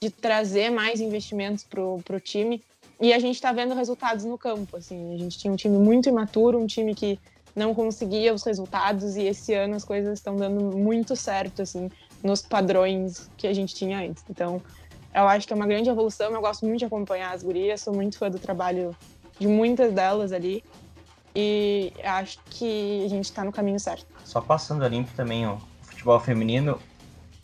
[0.00, 2.62] de trazer mais investimentos para o time.
[3.00, 4.76] E a gente está vendo resultados no campo.
[4.76, 7.18] Assim, a gente tinha um time muito imaturo, um time que
[7.56, 11.90] não conseguia os resultados e esse ano as coisas estão dando muito certo, assim,
[12.22, 14.22] nos padrões que a gente tinha antes.
[14.28, 14.60] Então,
[15.14, 16.30] eu acho que é uma grande evolução.
[16.30, 18.94] Eu gosto muito de acompanhar as gurias, sou muito fã do trabalho
[19.38, 20.62] de muitas delas ali.
[21.34, 24.06] E acho que a gente está no caminho certo.
[24.24, 26.78] Só passando a limpo também o futebol feminino,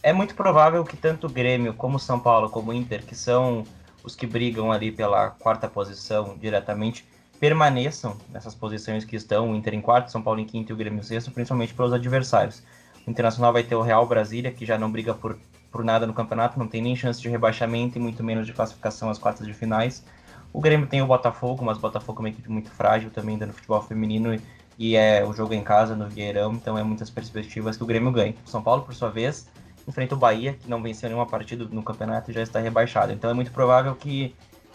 [0.02, 3.64] é muito provável que tanto o Grêmio como São Paulo, como o Inter, que são
[4.02, 7.06] os que brigam ali pela quarta posição diretamente,
[7.42, 10.76] permaneçam nessas posições que estão, o Inter em quarto, São Paulo em quinto e o
[10.76, 12.62] Grêmio em sexto, principalmente pelos adversários.
[13.04, 15.36] O Internacional vai ter o Real Brasília, que já não briga por,
[15.68, 19.10] por nada no campeonato, não tem nem chance de rebaixamento e muito menos de classificação
[19.10, 20.04] às quartas de finais.
[20.52, 23.52] O Grêmio tem o Botafogo, mas o Botafogo é uma equipe muito frágil também no
[23.52, 24.40] futebol feminino
[24.78, 28.12] e é o jogo em casa no Vieirão, então é muitas perspectivas que o Grêmio
[28.12, 28.36] ganhe.
[28.46, 29.48] O São Paulo, por sua vez,
[29.88, 33.12] enfrenta o Bahia, que não venceu nenhuma partida no campeonato e já está rebaixado.
[33.12, 34.32] Então é muito provável que,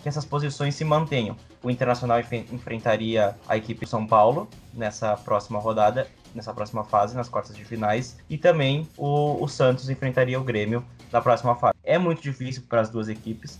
[0.07, 1.35] que essas posições se mantenham.
[1.61, 7.27] O Internacional enfrentaria a equipe de São Paulo nessa próxima rodada, nessa próxima fase, nas
[7.27, 10.81] quartas de finais, e também o, o Santos enfrentaria o Grêmio
[11.11, 11.75] na próxima fase.
[11.83, 13.59] É muito difícil para as duas equipes.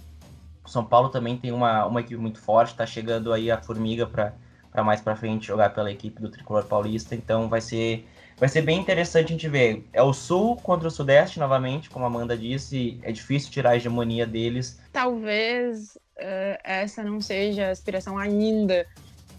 [0.64, 4.08] O São Paulo também tem uma, uma equipe muito forte, está chegando aí a Formiga
[4.08, 8.62] para mais para frente jogar pela equipe do Tricolor Paulista, então vai ser vai ser
[8.62, 9.86] bem interessante a gente ver.
[9.92, 13.76] É o Sul contra o Sudeste, novamente, como a Amanda disse, é difícil tirar a
[13.76, 14.80] hegemonia deles.
[14.94, 18.86] Talvez uh, essa não seja a aspiração ainda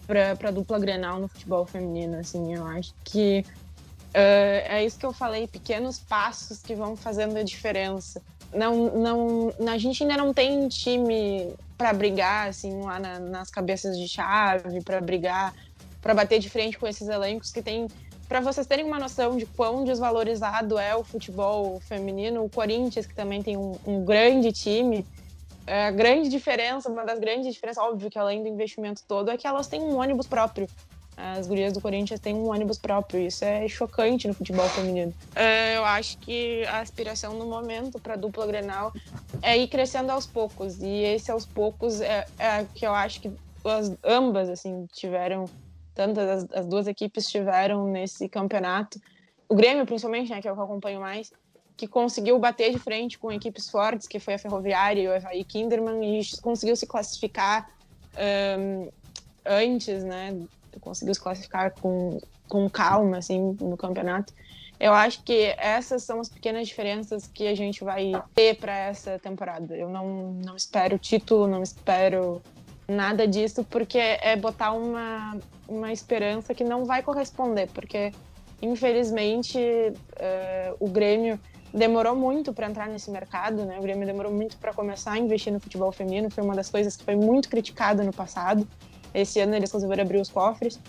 [0.07, 3.45] para dupla Grenal no futebol feminino, assim, eu acho que
[4.09, 8.21] uh, é isso que eu falei, pequenos passos que vão fazendo a diferença.
[8.51, 13.95] Não, não, a gente ainda não tem time para brigar, assim, lá na, nas cabeças
[13.95, 15.53] de chave, para brigar,
[16.01, 17.87] para bater de frente com esses elencos que tem
[18.27, 23.15] para vocês terem uma noção de quão desvalorizado é o futebol feminino, o Corinthians, que
[23.15, 25.03] também tem um, um grande time,
[25.69, 29.45] a grande diferença, uma das grandes diferenças, óbvio que além do investimento todo, é que
[29.45, 30.67] elas têm um ônibus próprio.
[31.15, 35.13] As gurias do Corinthians têm um ônibus próprio, isso é chocante no futebol feminino.
[35.35, 38.93] É, eu acho que a aspiração no momento para a dupla Grenal
[39.41, 43.31] é ir crescendo aos poucos, e esse aos poucos é, é que eu acho que
[43.65, 45.45] as, ambas assim tiveram
[45.93, 48.97] tantas as, as, duas equipes tiveram nesse campeonato.
[49.49, 51.33] O Grêmio, principalmente, né, que é o que eu acompanho mais,
[51.79, 55.45] que conseguiu bater de frente com equipes fortes, que foi a Ferroviária e o Evaí
[55.45, 57.71] Kinderman, e conseguiu se classificar
[58.59, 58.89] um,
[59.45, 60.37] antes, né?
[60.81, 62.19] Conseguiu se classificar com,
[62.49, 64.33] com calma, assim, no campeonato.
[64.77, 69.17] Eu acho que essas são as pequenas diferenças que a gente vai ter para essa
[69.17, 69.73] temporada.
[69.73, 72.41] Eu não, não espero título, não espero
[72.89, 78.11] nada disso, porque é botar uma, uma esperança que não vai corresponder, porque
[78.61, 81.39] infelizmente uh, o Grêmio
[81.73, 83.77] demorou muito para entrar nesse mercado, né?
[83.77, 86.95] O Grêmio demorou muito para começar a investir no futebol feminino, foi uma das coisas
[86.95, 88.67] que foi muito criticada no passado.
[89.13, 90.79] Esse ano eles resolveram abrir os cofres,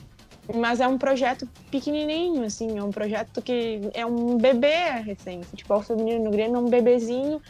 [0.54, 5.42] mas é um projeto pequenininho, assim, é um projeto que é um bebê recém.
[5.42, 7.40] Futebol feminino no Grêmio é um bebezinho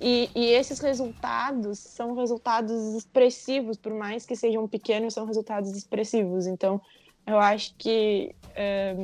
[0.00, 6.46] e, e, esses resultados são resultados expressivos, por mais que sejam pequenos, são resultados expressivos.
[6.46, 6.80] Então,
[7.26, 8.96] eu acho que é,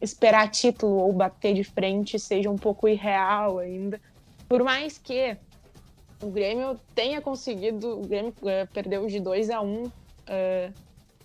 [0.00, 4.00] esperar título ou bater de frente seja um pouco irreal ainda.
[4.48, 5.36] Por mais que
[6.22, 9.90] o Grêmio tenha conseguido, o Grêmio é, perdeu de 2 a 1 um,
[10.26, 10.70] é,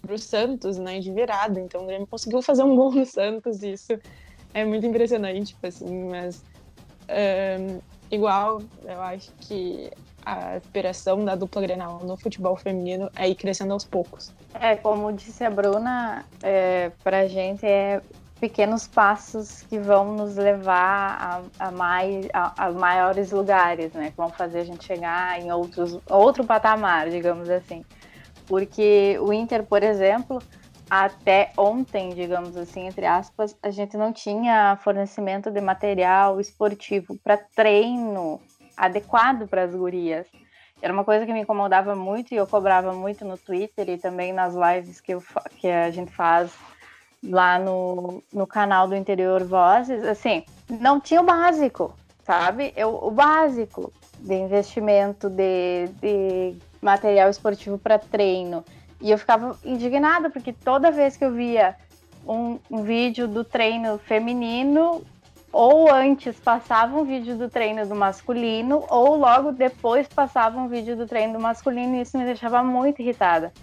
[0.01, 1.59] para o Santos, né, de virada.
[1.59, 3.99] Então, o Grêmio conseguiu fazer um gol no Santos, isso
[4.53, 6.43] é muito impressionante, tipo assim, mas
[7.07, 7.57] é,
[8.09, 9.91] igual, eu acho que
[10.25, 14.33] a aspiração da dupla Grenal no futebol feminino é ir crescendo aos poucos.
[14.53, 18.01] É, como disse a Bruna, é, pra gente é
[18.39, 21.17] pequenos passos que vão nos levar
[21.59, 24.11] a, a, mais, a, a, maiores lugares, né?
[24.11, 27.83] Que vão fazer a gente chegar em outros, outro patamar, digamos assim.
[28.47, 30.41] Porque o Inter, por exemplo,
[30.89, 37.37] até ontem, digamos assim, entre aspas, a gente não tinha fornecimento de material esportivo para
[37.37, 38.39] treino
[38.77, 40.27] adequado para as gurias.
[40.81, 44.33] Era uma coisa que me incomodava muito e eu cobrava muito no Twitter e também
[44.33, 45.23] nas lives que, eu,
[45.57, 46.51] que a gente faz
[47.25, 50.03] lá no, no canal do Interior Vozes.
[50.05, 52.73] Assim, não tinha o básico, sabe?
[52.75, 58.63] Eu, o básico de investimento, de, de material esportivo para treino
[59.01, 61.75] e eu ficava indignada, porque toda vez que eu via
[62.27, 65.03] um, um vídeo do treino feminino,
[65.51, 70.95] ou antes passava um vídeo do treino do masculino, ou logo depois passava um vídeo
[70.95, 73.53] do treino do masculino, e isso me deixava muito irritada.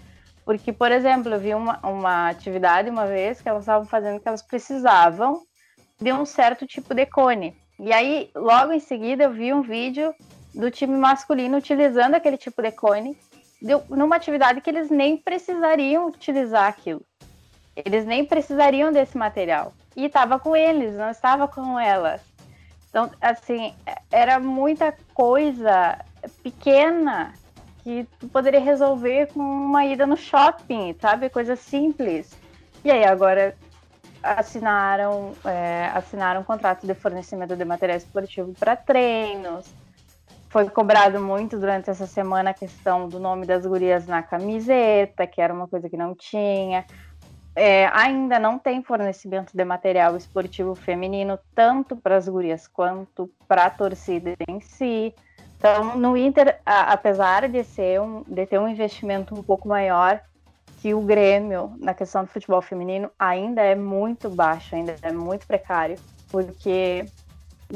[0.45, 4.27] Porque, por exemplo, eu vi uma, uma atividade uma vez que elas estavam fazendo que
[4.27, 5.41] elas precisavam
[5.99, 7.55] de um certo tipo de cone.
[7.79, 10.13] E aí, logo em seguida, eu vi um vídeo
[10.53, 13.17] do time masculino utilizando aquele tipo de cone
[13.89, 17.01] numa atividade que eles nem precisariam utilizar aquilo.
[17.75, 19.73] Eles nem precisariam desse material.
[19.95, 22.21] E estava com eles, não estava com elas.
[22.89, 23.73] Então, assim,
[24.11, 25.97] era muita coisa
[26.43, 27.33] pequena
[27.83, 31.29] que tu poderia resolver com uma ida no shopping, sabe?
[31.29, 32.35] Coisa simples.
[32.83, 33.55] E aí agora
[34.21, 39.69] assinaram, é, assinaram um contrato de fornecimento de material esportivo para treinos,
[40.53, 45.41] foi cobrado muito durante essa semana a questão do nome das gurias na camiseta, que
[45.41, 46.85] era uma coisa que não tinha.
[47.55, 53.65] É, ainda não tem fornecimento de material esportivo feminino, tanto para as gurias quanto para
[53.65, 55.15] a torcida em si.
[55.63, 60.19] Então, no Inter, a, apesar de, ser um, de ter um investimento um pouco maior
[60.81, 65.47] que o Grêmio na questão do futebol feminino, ainda é muito baixo, ainda é muito
[65.47, 65.97] precário,
[66.29, 67.05] porque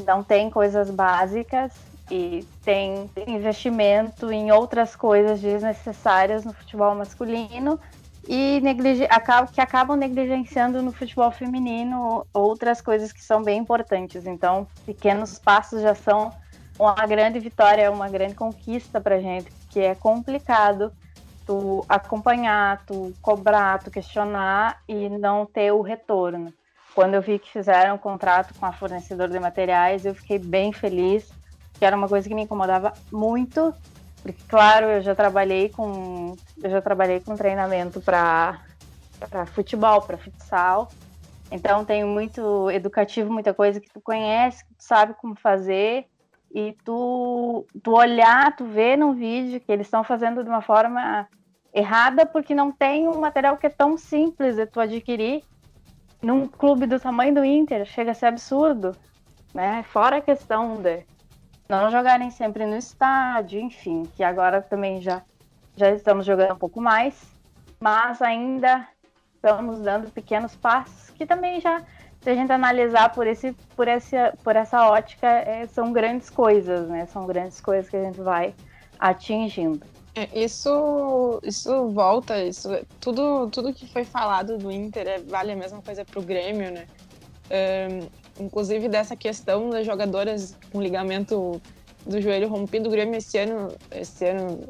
[0.04, 1.72] não tem coisas básicas
[2.10, 7.80] e tem investimento em outras coisas desnecessárias no futebol masculino
[8.28, 8.60] e
[9.54, 14.26] que acabam negligenciando no futebol feminino outras coisas que são bem importantes.
[14.26, 16.30] Então, pequenos passos já são
[16.78, 20.92] uma grande vitória, uma grande conquista para gente, que é complicado
[21.44, 26.52] tu acompanhar, tu cobrar, tu questionar e não ter o retorno.
[26.94, 30.72] Quando eu vi que fizeram um contrato com a fornecedora de materiais, eu fiquei bem
[30.72, 31.30] feliz,
[31.78, 33.74] que era uma coisa que me incomodava muito,
[34.22, 38.60] porque claro, eu já trabalhei com eu já trabalhei com treinamento para
[39.18, 40.90] para futebol, para futsal.
[41.50, 46.06] Então tem muito educativo, muita coisa que tu conhece, que tu sabe como fazer
[46.52, 51.28] e tu tu olhar, tu ver no vídeo que eles estão fazendo de uma forma
[51.72, 55.42] errada porque não tem um material que é tão simples de tu adquirir
[56.22, 58.96] num clube do tamanho do Inter, chega a ser absurdo,
[59.54, 59.82] né?
[59.84, 61.04] Fora a questão de
[61.68, 65.22] não jogarem sempre no estádio, enfim, que agora também já,
[65.76, 67.22] já estamos jogando um pouco mais,
[67.78, 68.88] mas ainda
[69.34, 71.82] estamos dando pequenos passos que também já,
[72.20, 76.88] se a gente analisar por, esse, por, esse, por essa ótica, é, são grandes coisas,
[76.88, 77.06] né?
[77.06, 78.54] São grandes coisas que a gente vai
[78.98, 79.86] atingindo.
[80.14, 82.68] É, isso, isso volta, isso,
[83.00, 86.72] tudo, tudo que foi falado do Inter é, vale a mesma coisa para o Grêmio,
[86.72, 86.86] né?
[88.38, 91.60] Inclusive dessa questão das jogadoras com ligamento
[92.04, 94.60] do joelho rompido, o Grêmio esse ano, esse ano,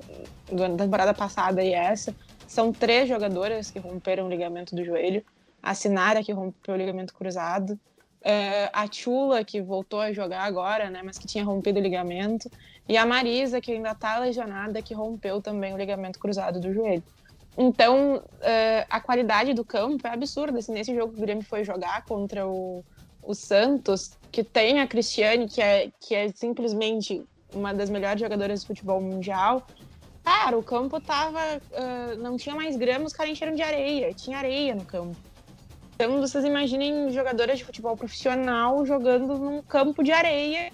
[0.51, 2.15] da temporada passada e essa,
[2.47, 5.25] são três jogadoras que romperam o ligamento do joelho.
[5.63, 7.73] A Sinara, que rompeu o ligamento cruzado.
[8.21, 12.51] Uh, a Chula, que voltou a jogar agora, né, mas que tinha rompido o ligamento.
[12.89, 17.03] E a Marisa, que ainda está lesionada, que rompeu também o ligamento cruzado do joelho.
[17.57, 20.59] Então, uh, a qualidade do campo é absurda.
[20.59, 22.85] Assim, nesse jogo que o Grêmio foi jogar contra o,
[23.23, 28.61] o Santos, que tem a Cristiane, que é, que é simplesmente uma das melhores jogadoras
[28.61, 29.67] de futebol mundial,
[30.25, 31.41] cara, o campo tava.
[31.73, 35.17] Uh, não tinha mais grama, os caras encheram de areia, tinha areia no campo.
[35.99, 40.71] Então vocês imaginem jogadoras de futebol profissional jogando num campo de areia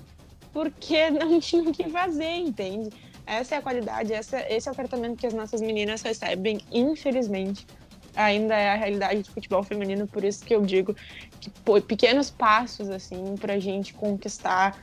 [0.52, 2.90] porque não tinham o que fazer, entende?
[3.26, 7.66] Essa é a qualidade, essa, esse é o tratamento que as nossas meninas recebem, infelizmente
[8.14, 10.94] ainda é a realidade do futebol feminino, por isso que eu digo
[11.40, 14.78] que pô, pequenos passos assim para a gente conquistar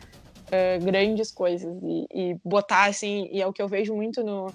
[0.48, 4.52] uh, grandes coisas e, e, botar assim e é o que eu vejo muito no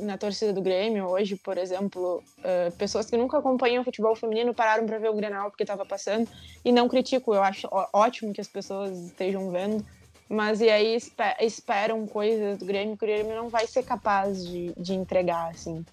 [0.00, 4.86] na torcida do Grêmio hoje, por exemplo, uh, pessoas que nunca acompanham futebol feminino pararam
[4.86, 6.28] para ver o Grenal porque estava passando
[6.64, 9.84] e não critico, eu acho ótimo que as pessoas estejam vendo,
[10.28, 10.96] mas e aí
[11.40, 15.84] esperam coisas do Grêmio que o Grêmio não vai ser capaz de, de entregar, assim.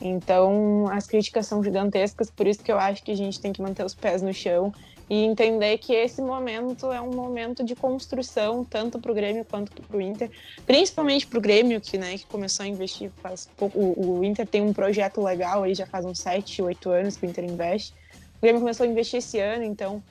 [0.00, 3.60] Então, as críticas são gigantescas, por isso que eu acho que a gente tem que
[3.60, 4.72] manter os pés no chão
[5.10, 9.80] e entender que esse momento é um momento de construção, tanto para o Grêmio quanto
[9.82, 10.30] para o Inter,
[10.66, 13.78] principalmente para o Grêmio, que, né, que começou a investir faz pouco.
[13.78, 17.24] O, o, Inter tem um projeto legal aí, já faz uns 7, 8 anos que
[17.24, 17.94] o Inter investe.
[18.36, 20.02] O Grêmio começou a investir esse ano, então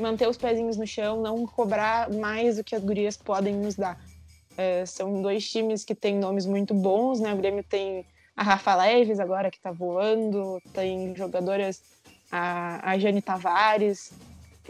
[0.00, 4.00] manter os pezinhos no chão, não cobrar mais do que as gurias podem nos dar.
[4.56, 7.34] É, são dois times que têm nomes muito bons, né?
[7.34, 8.04] O Grêmio tem
[8.36, 11.82] a Rafa Leves agora que tá voando, tem jogadoras,
[12.30, 14.12] a, a Jane Tavares,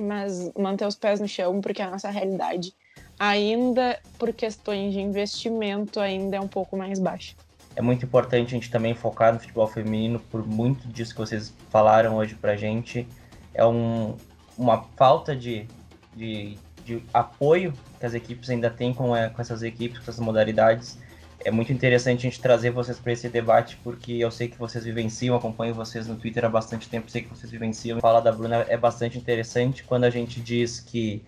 [0.03, 2.75] mas manter os pés no chão, porque a nossa realidade
[3.19, 7.35] ainda, por questões de investimento, ainda é um pouco mais baixa.
[7.77, 11.53] É muito importante a gente também focar no futebol feminino, por muito disso que vocês
[11.71, 13.07] falaram hoje pra gente.
[13.53, 14.17] É um,
[14.57, 15.67] uma falta de,
[16.15, 20.21] de, de apoio que as equipes ainda têm com, é, com essas equipes, com essas
[20.21, 20.99] modalidades
[21.45, 24.83] é muito interessante a gente trazer vocês para esse debate, porque eu sei que vocês
[24.85, 28.01] vivenciam, acompanho vocês no Twitter há bastante tempo, sei que vocês vivenciam.
[28.01, 31.23] Fala da Bruna é bastante interessante quando a gente diz que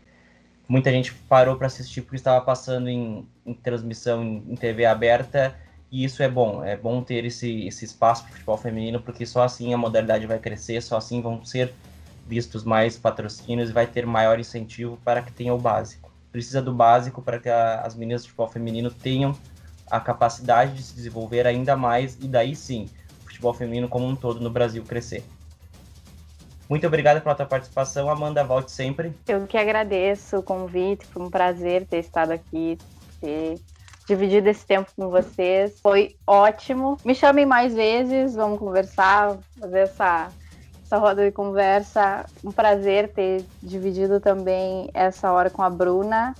[0.67, 5.55] muita gente parou para assistir porque estava passando em, em transmissão em, em, TV aberta,
[5.93, 9.43] e isso é bom, é bom ter esse, esse espaço para futebol feminino, porque só
[9.43, 11.73] assim a modalidade vai crescer, só assim vão ser
[12.27, 16.11] vistos mais patrocínios e vai ter maior incentivo para que tenha o básico.
[16.33, 19.37] Precisa do básico para que a, as meninas de futebol feminino tenham
[19.91, 22.89] a capacidade de se desenvolver ainda mais e daí sim
[23.23, 25.25] o futebol feminino como um todo no Brasil crescer.
[26.69, 28.43] Muito obrigada pela tua participação, Amanda.
[28.43, 29.15] Volte sempre.
[29.29, 32.77] Eu que agradeço o convite, foi um prazer ter estado aqui,
[33.21, 33.61] ter
[34.07, 35.79] dividido esse tempo com vocês.
[35.81, 36.97] Foi ótimo.
[37.05, 40.29] Me chamem mais vezes, vamos conversar, fazer essa,
[40.85, 42.27] essa roda de conversa.
[42.43, 46.35] Um prazer ter dividido também essa hora com a Bruna.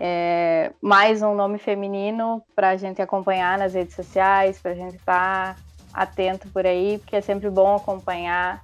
[0.00, 4.94] É, mais um nome feminino para a gente acompanhar nas redes sociais, para a gente
[4.94, 5.60] estar tá
[5.92, 8.62] atento por aí, porque é sempre bom acompanhar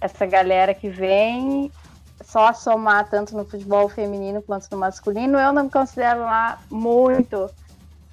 [0.00, 1.70] essa galera que vem
[2.24, 5.38] só somar tanto no futebol feminino quanto no masculino.
[5.38, 7.48] Eu não me considero lá muito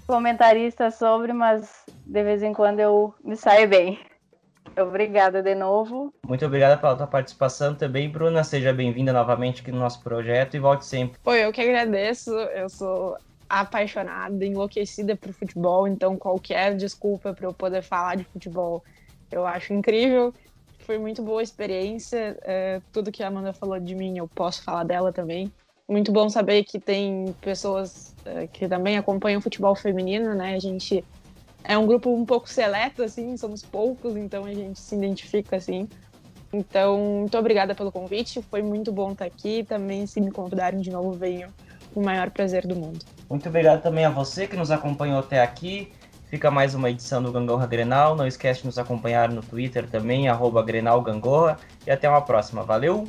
[0.05, 3.99] comentarista sobre, mas de vez em quando eu me saio bem.
[4.80, 6.13] Obrigada de novo.
[6.26, 8.43] Muito obrigada pela tua participação também, Bruna.
[8.43, 11.19] Seja bem-vinda novamente aqui no nosso projeto e volte sempre.
[11.24, 12.32] Pô, eu que agradeço.
[12.32, 13.17] Eu sou
[13.49, 18.82] apaixonada, enlouquecida por futebol, então qualquer desculpa para eu poder falar de futebol
[19.32, 20.34] eu acho incrível.
[20.80, 22.38] Foi muito boa a experiência.
[22.43, 25.51] É, tudo que a Amanda falou de mim, eu posso falar dela também.
[25.88, 30.55] Muito bom saber que tem pessoas é, que também acompanham o futebol feminino, né?
[30.55, 31.03] A gente
[31.64, 35.88] é um grupo um pouco seleto, assim, somos poucos, então a gente se identifica assim.
[36.53, 39.64] Então, muito obrigada pelo convite, foi muito bom estar aqui.
[39.64, 41.47] Também, se me convidarem de novo, venho
[41.93, 43.05] com o maior prazer do mundo.
[43.30, 45.91] Muito obrigado também a você que nos acompanhou até aqui.
[46.28, 48.16] Fica mais uma edição do Gangorra Grenal.
[48.16, 51.57] Não esquece de nos acompanhar no Twitter também, arroba Grenal Gangorra.
[51.86, 52.64] E até uma próxima.
[52.64, 53.07] Valeu!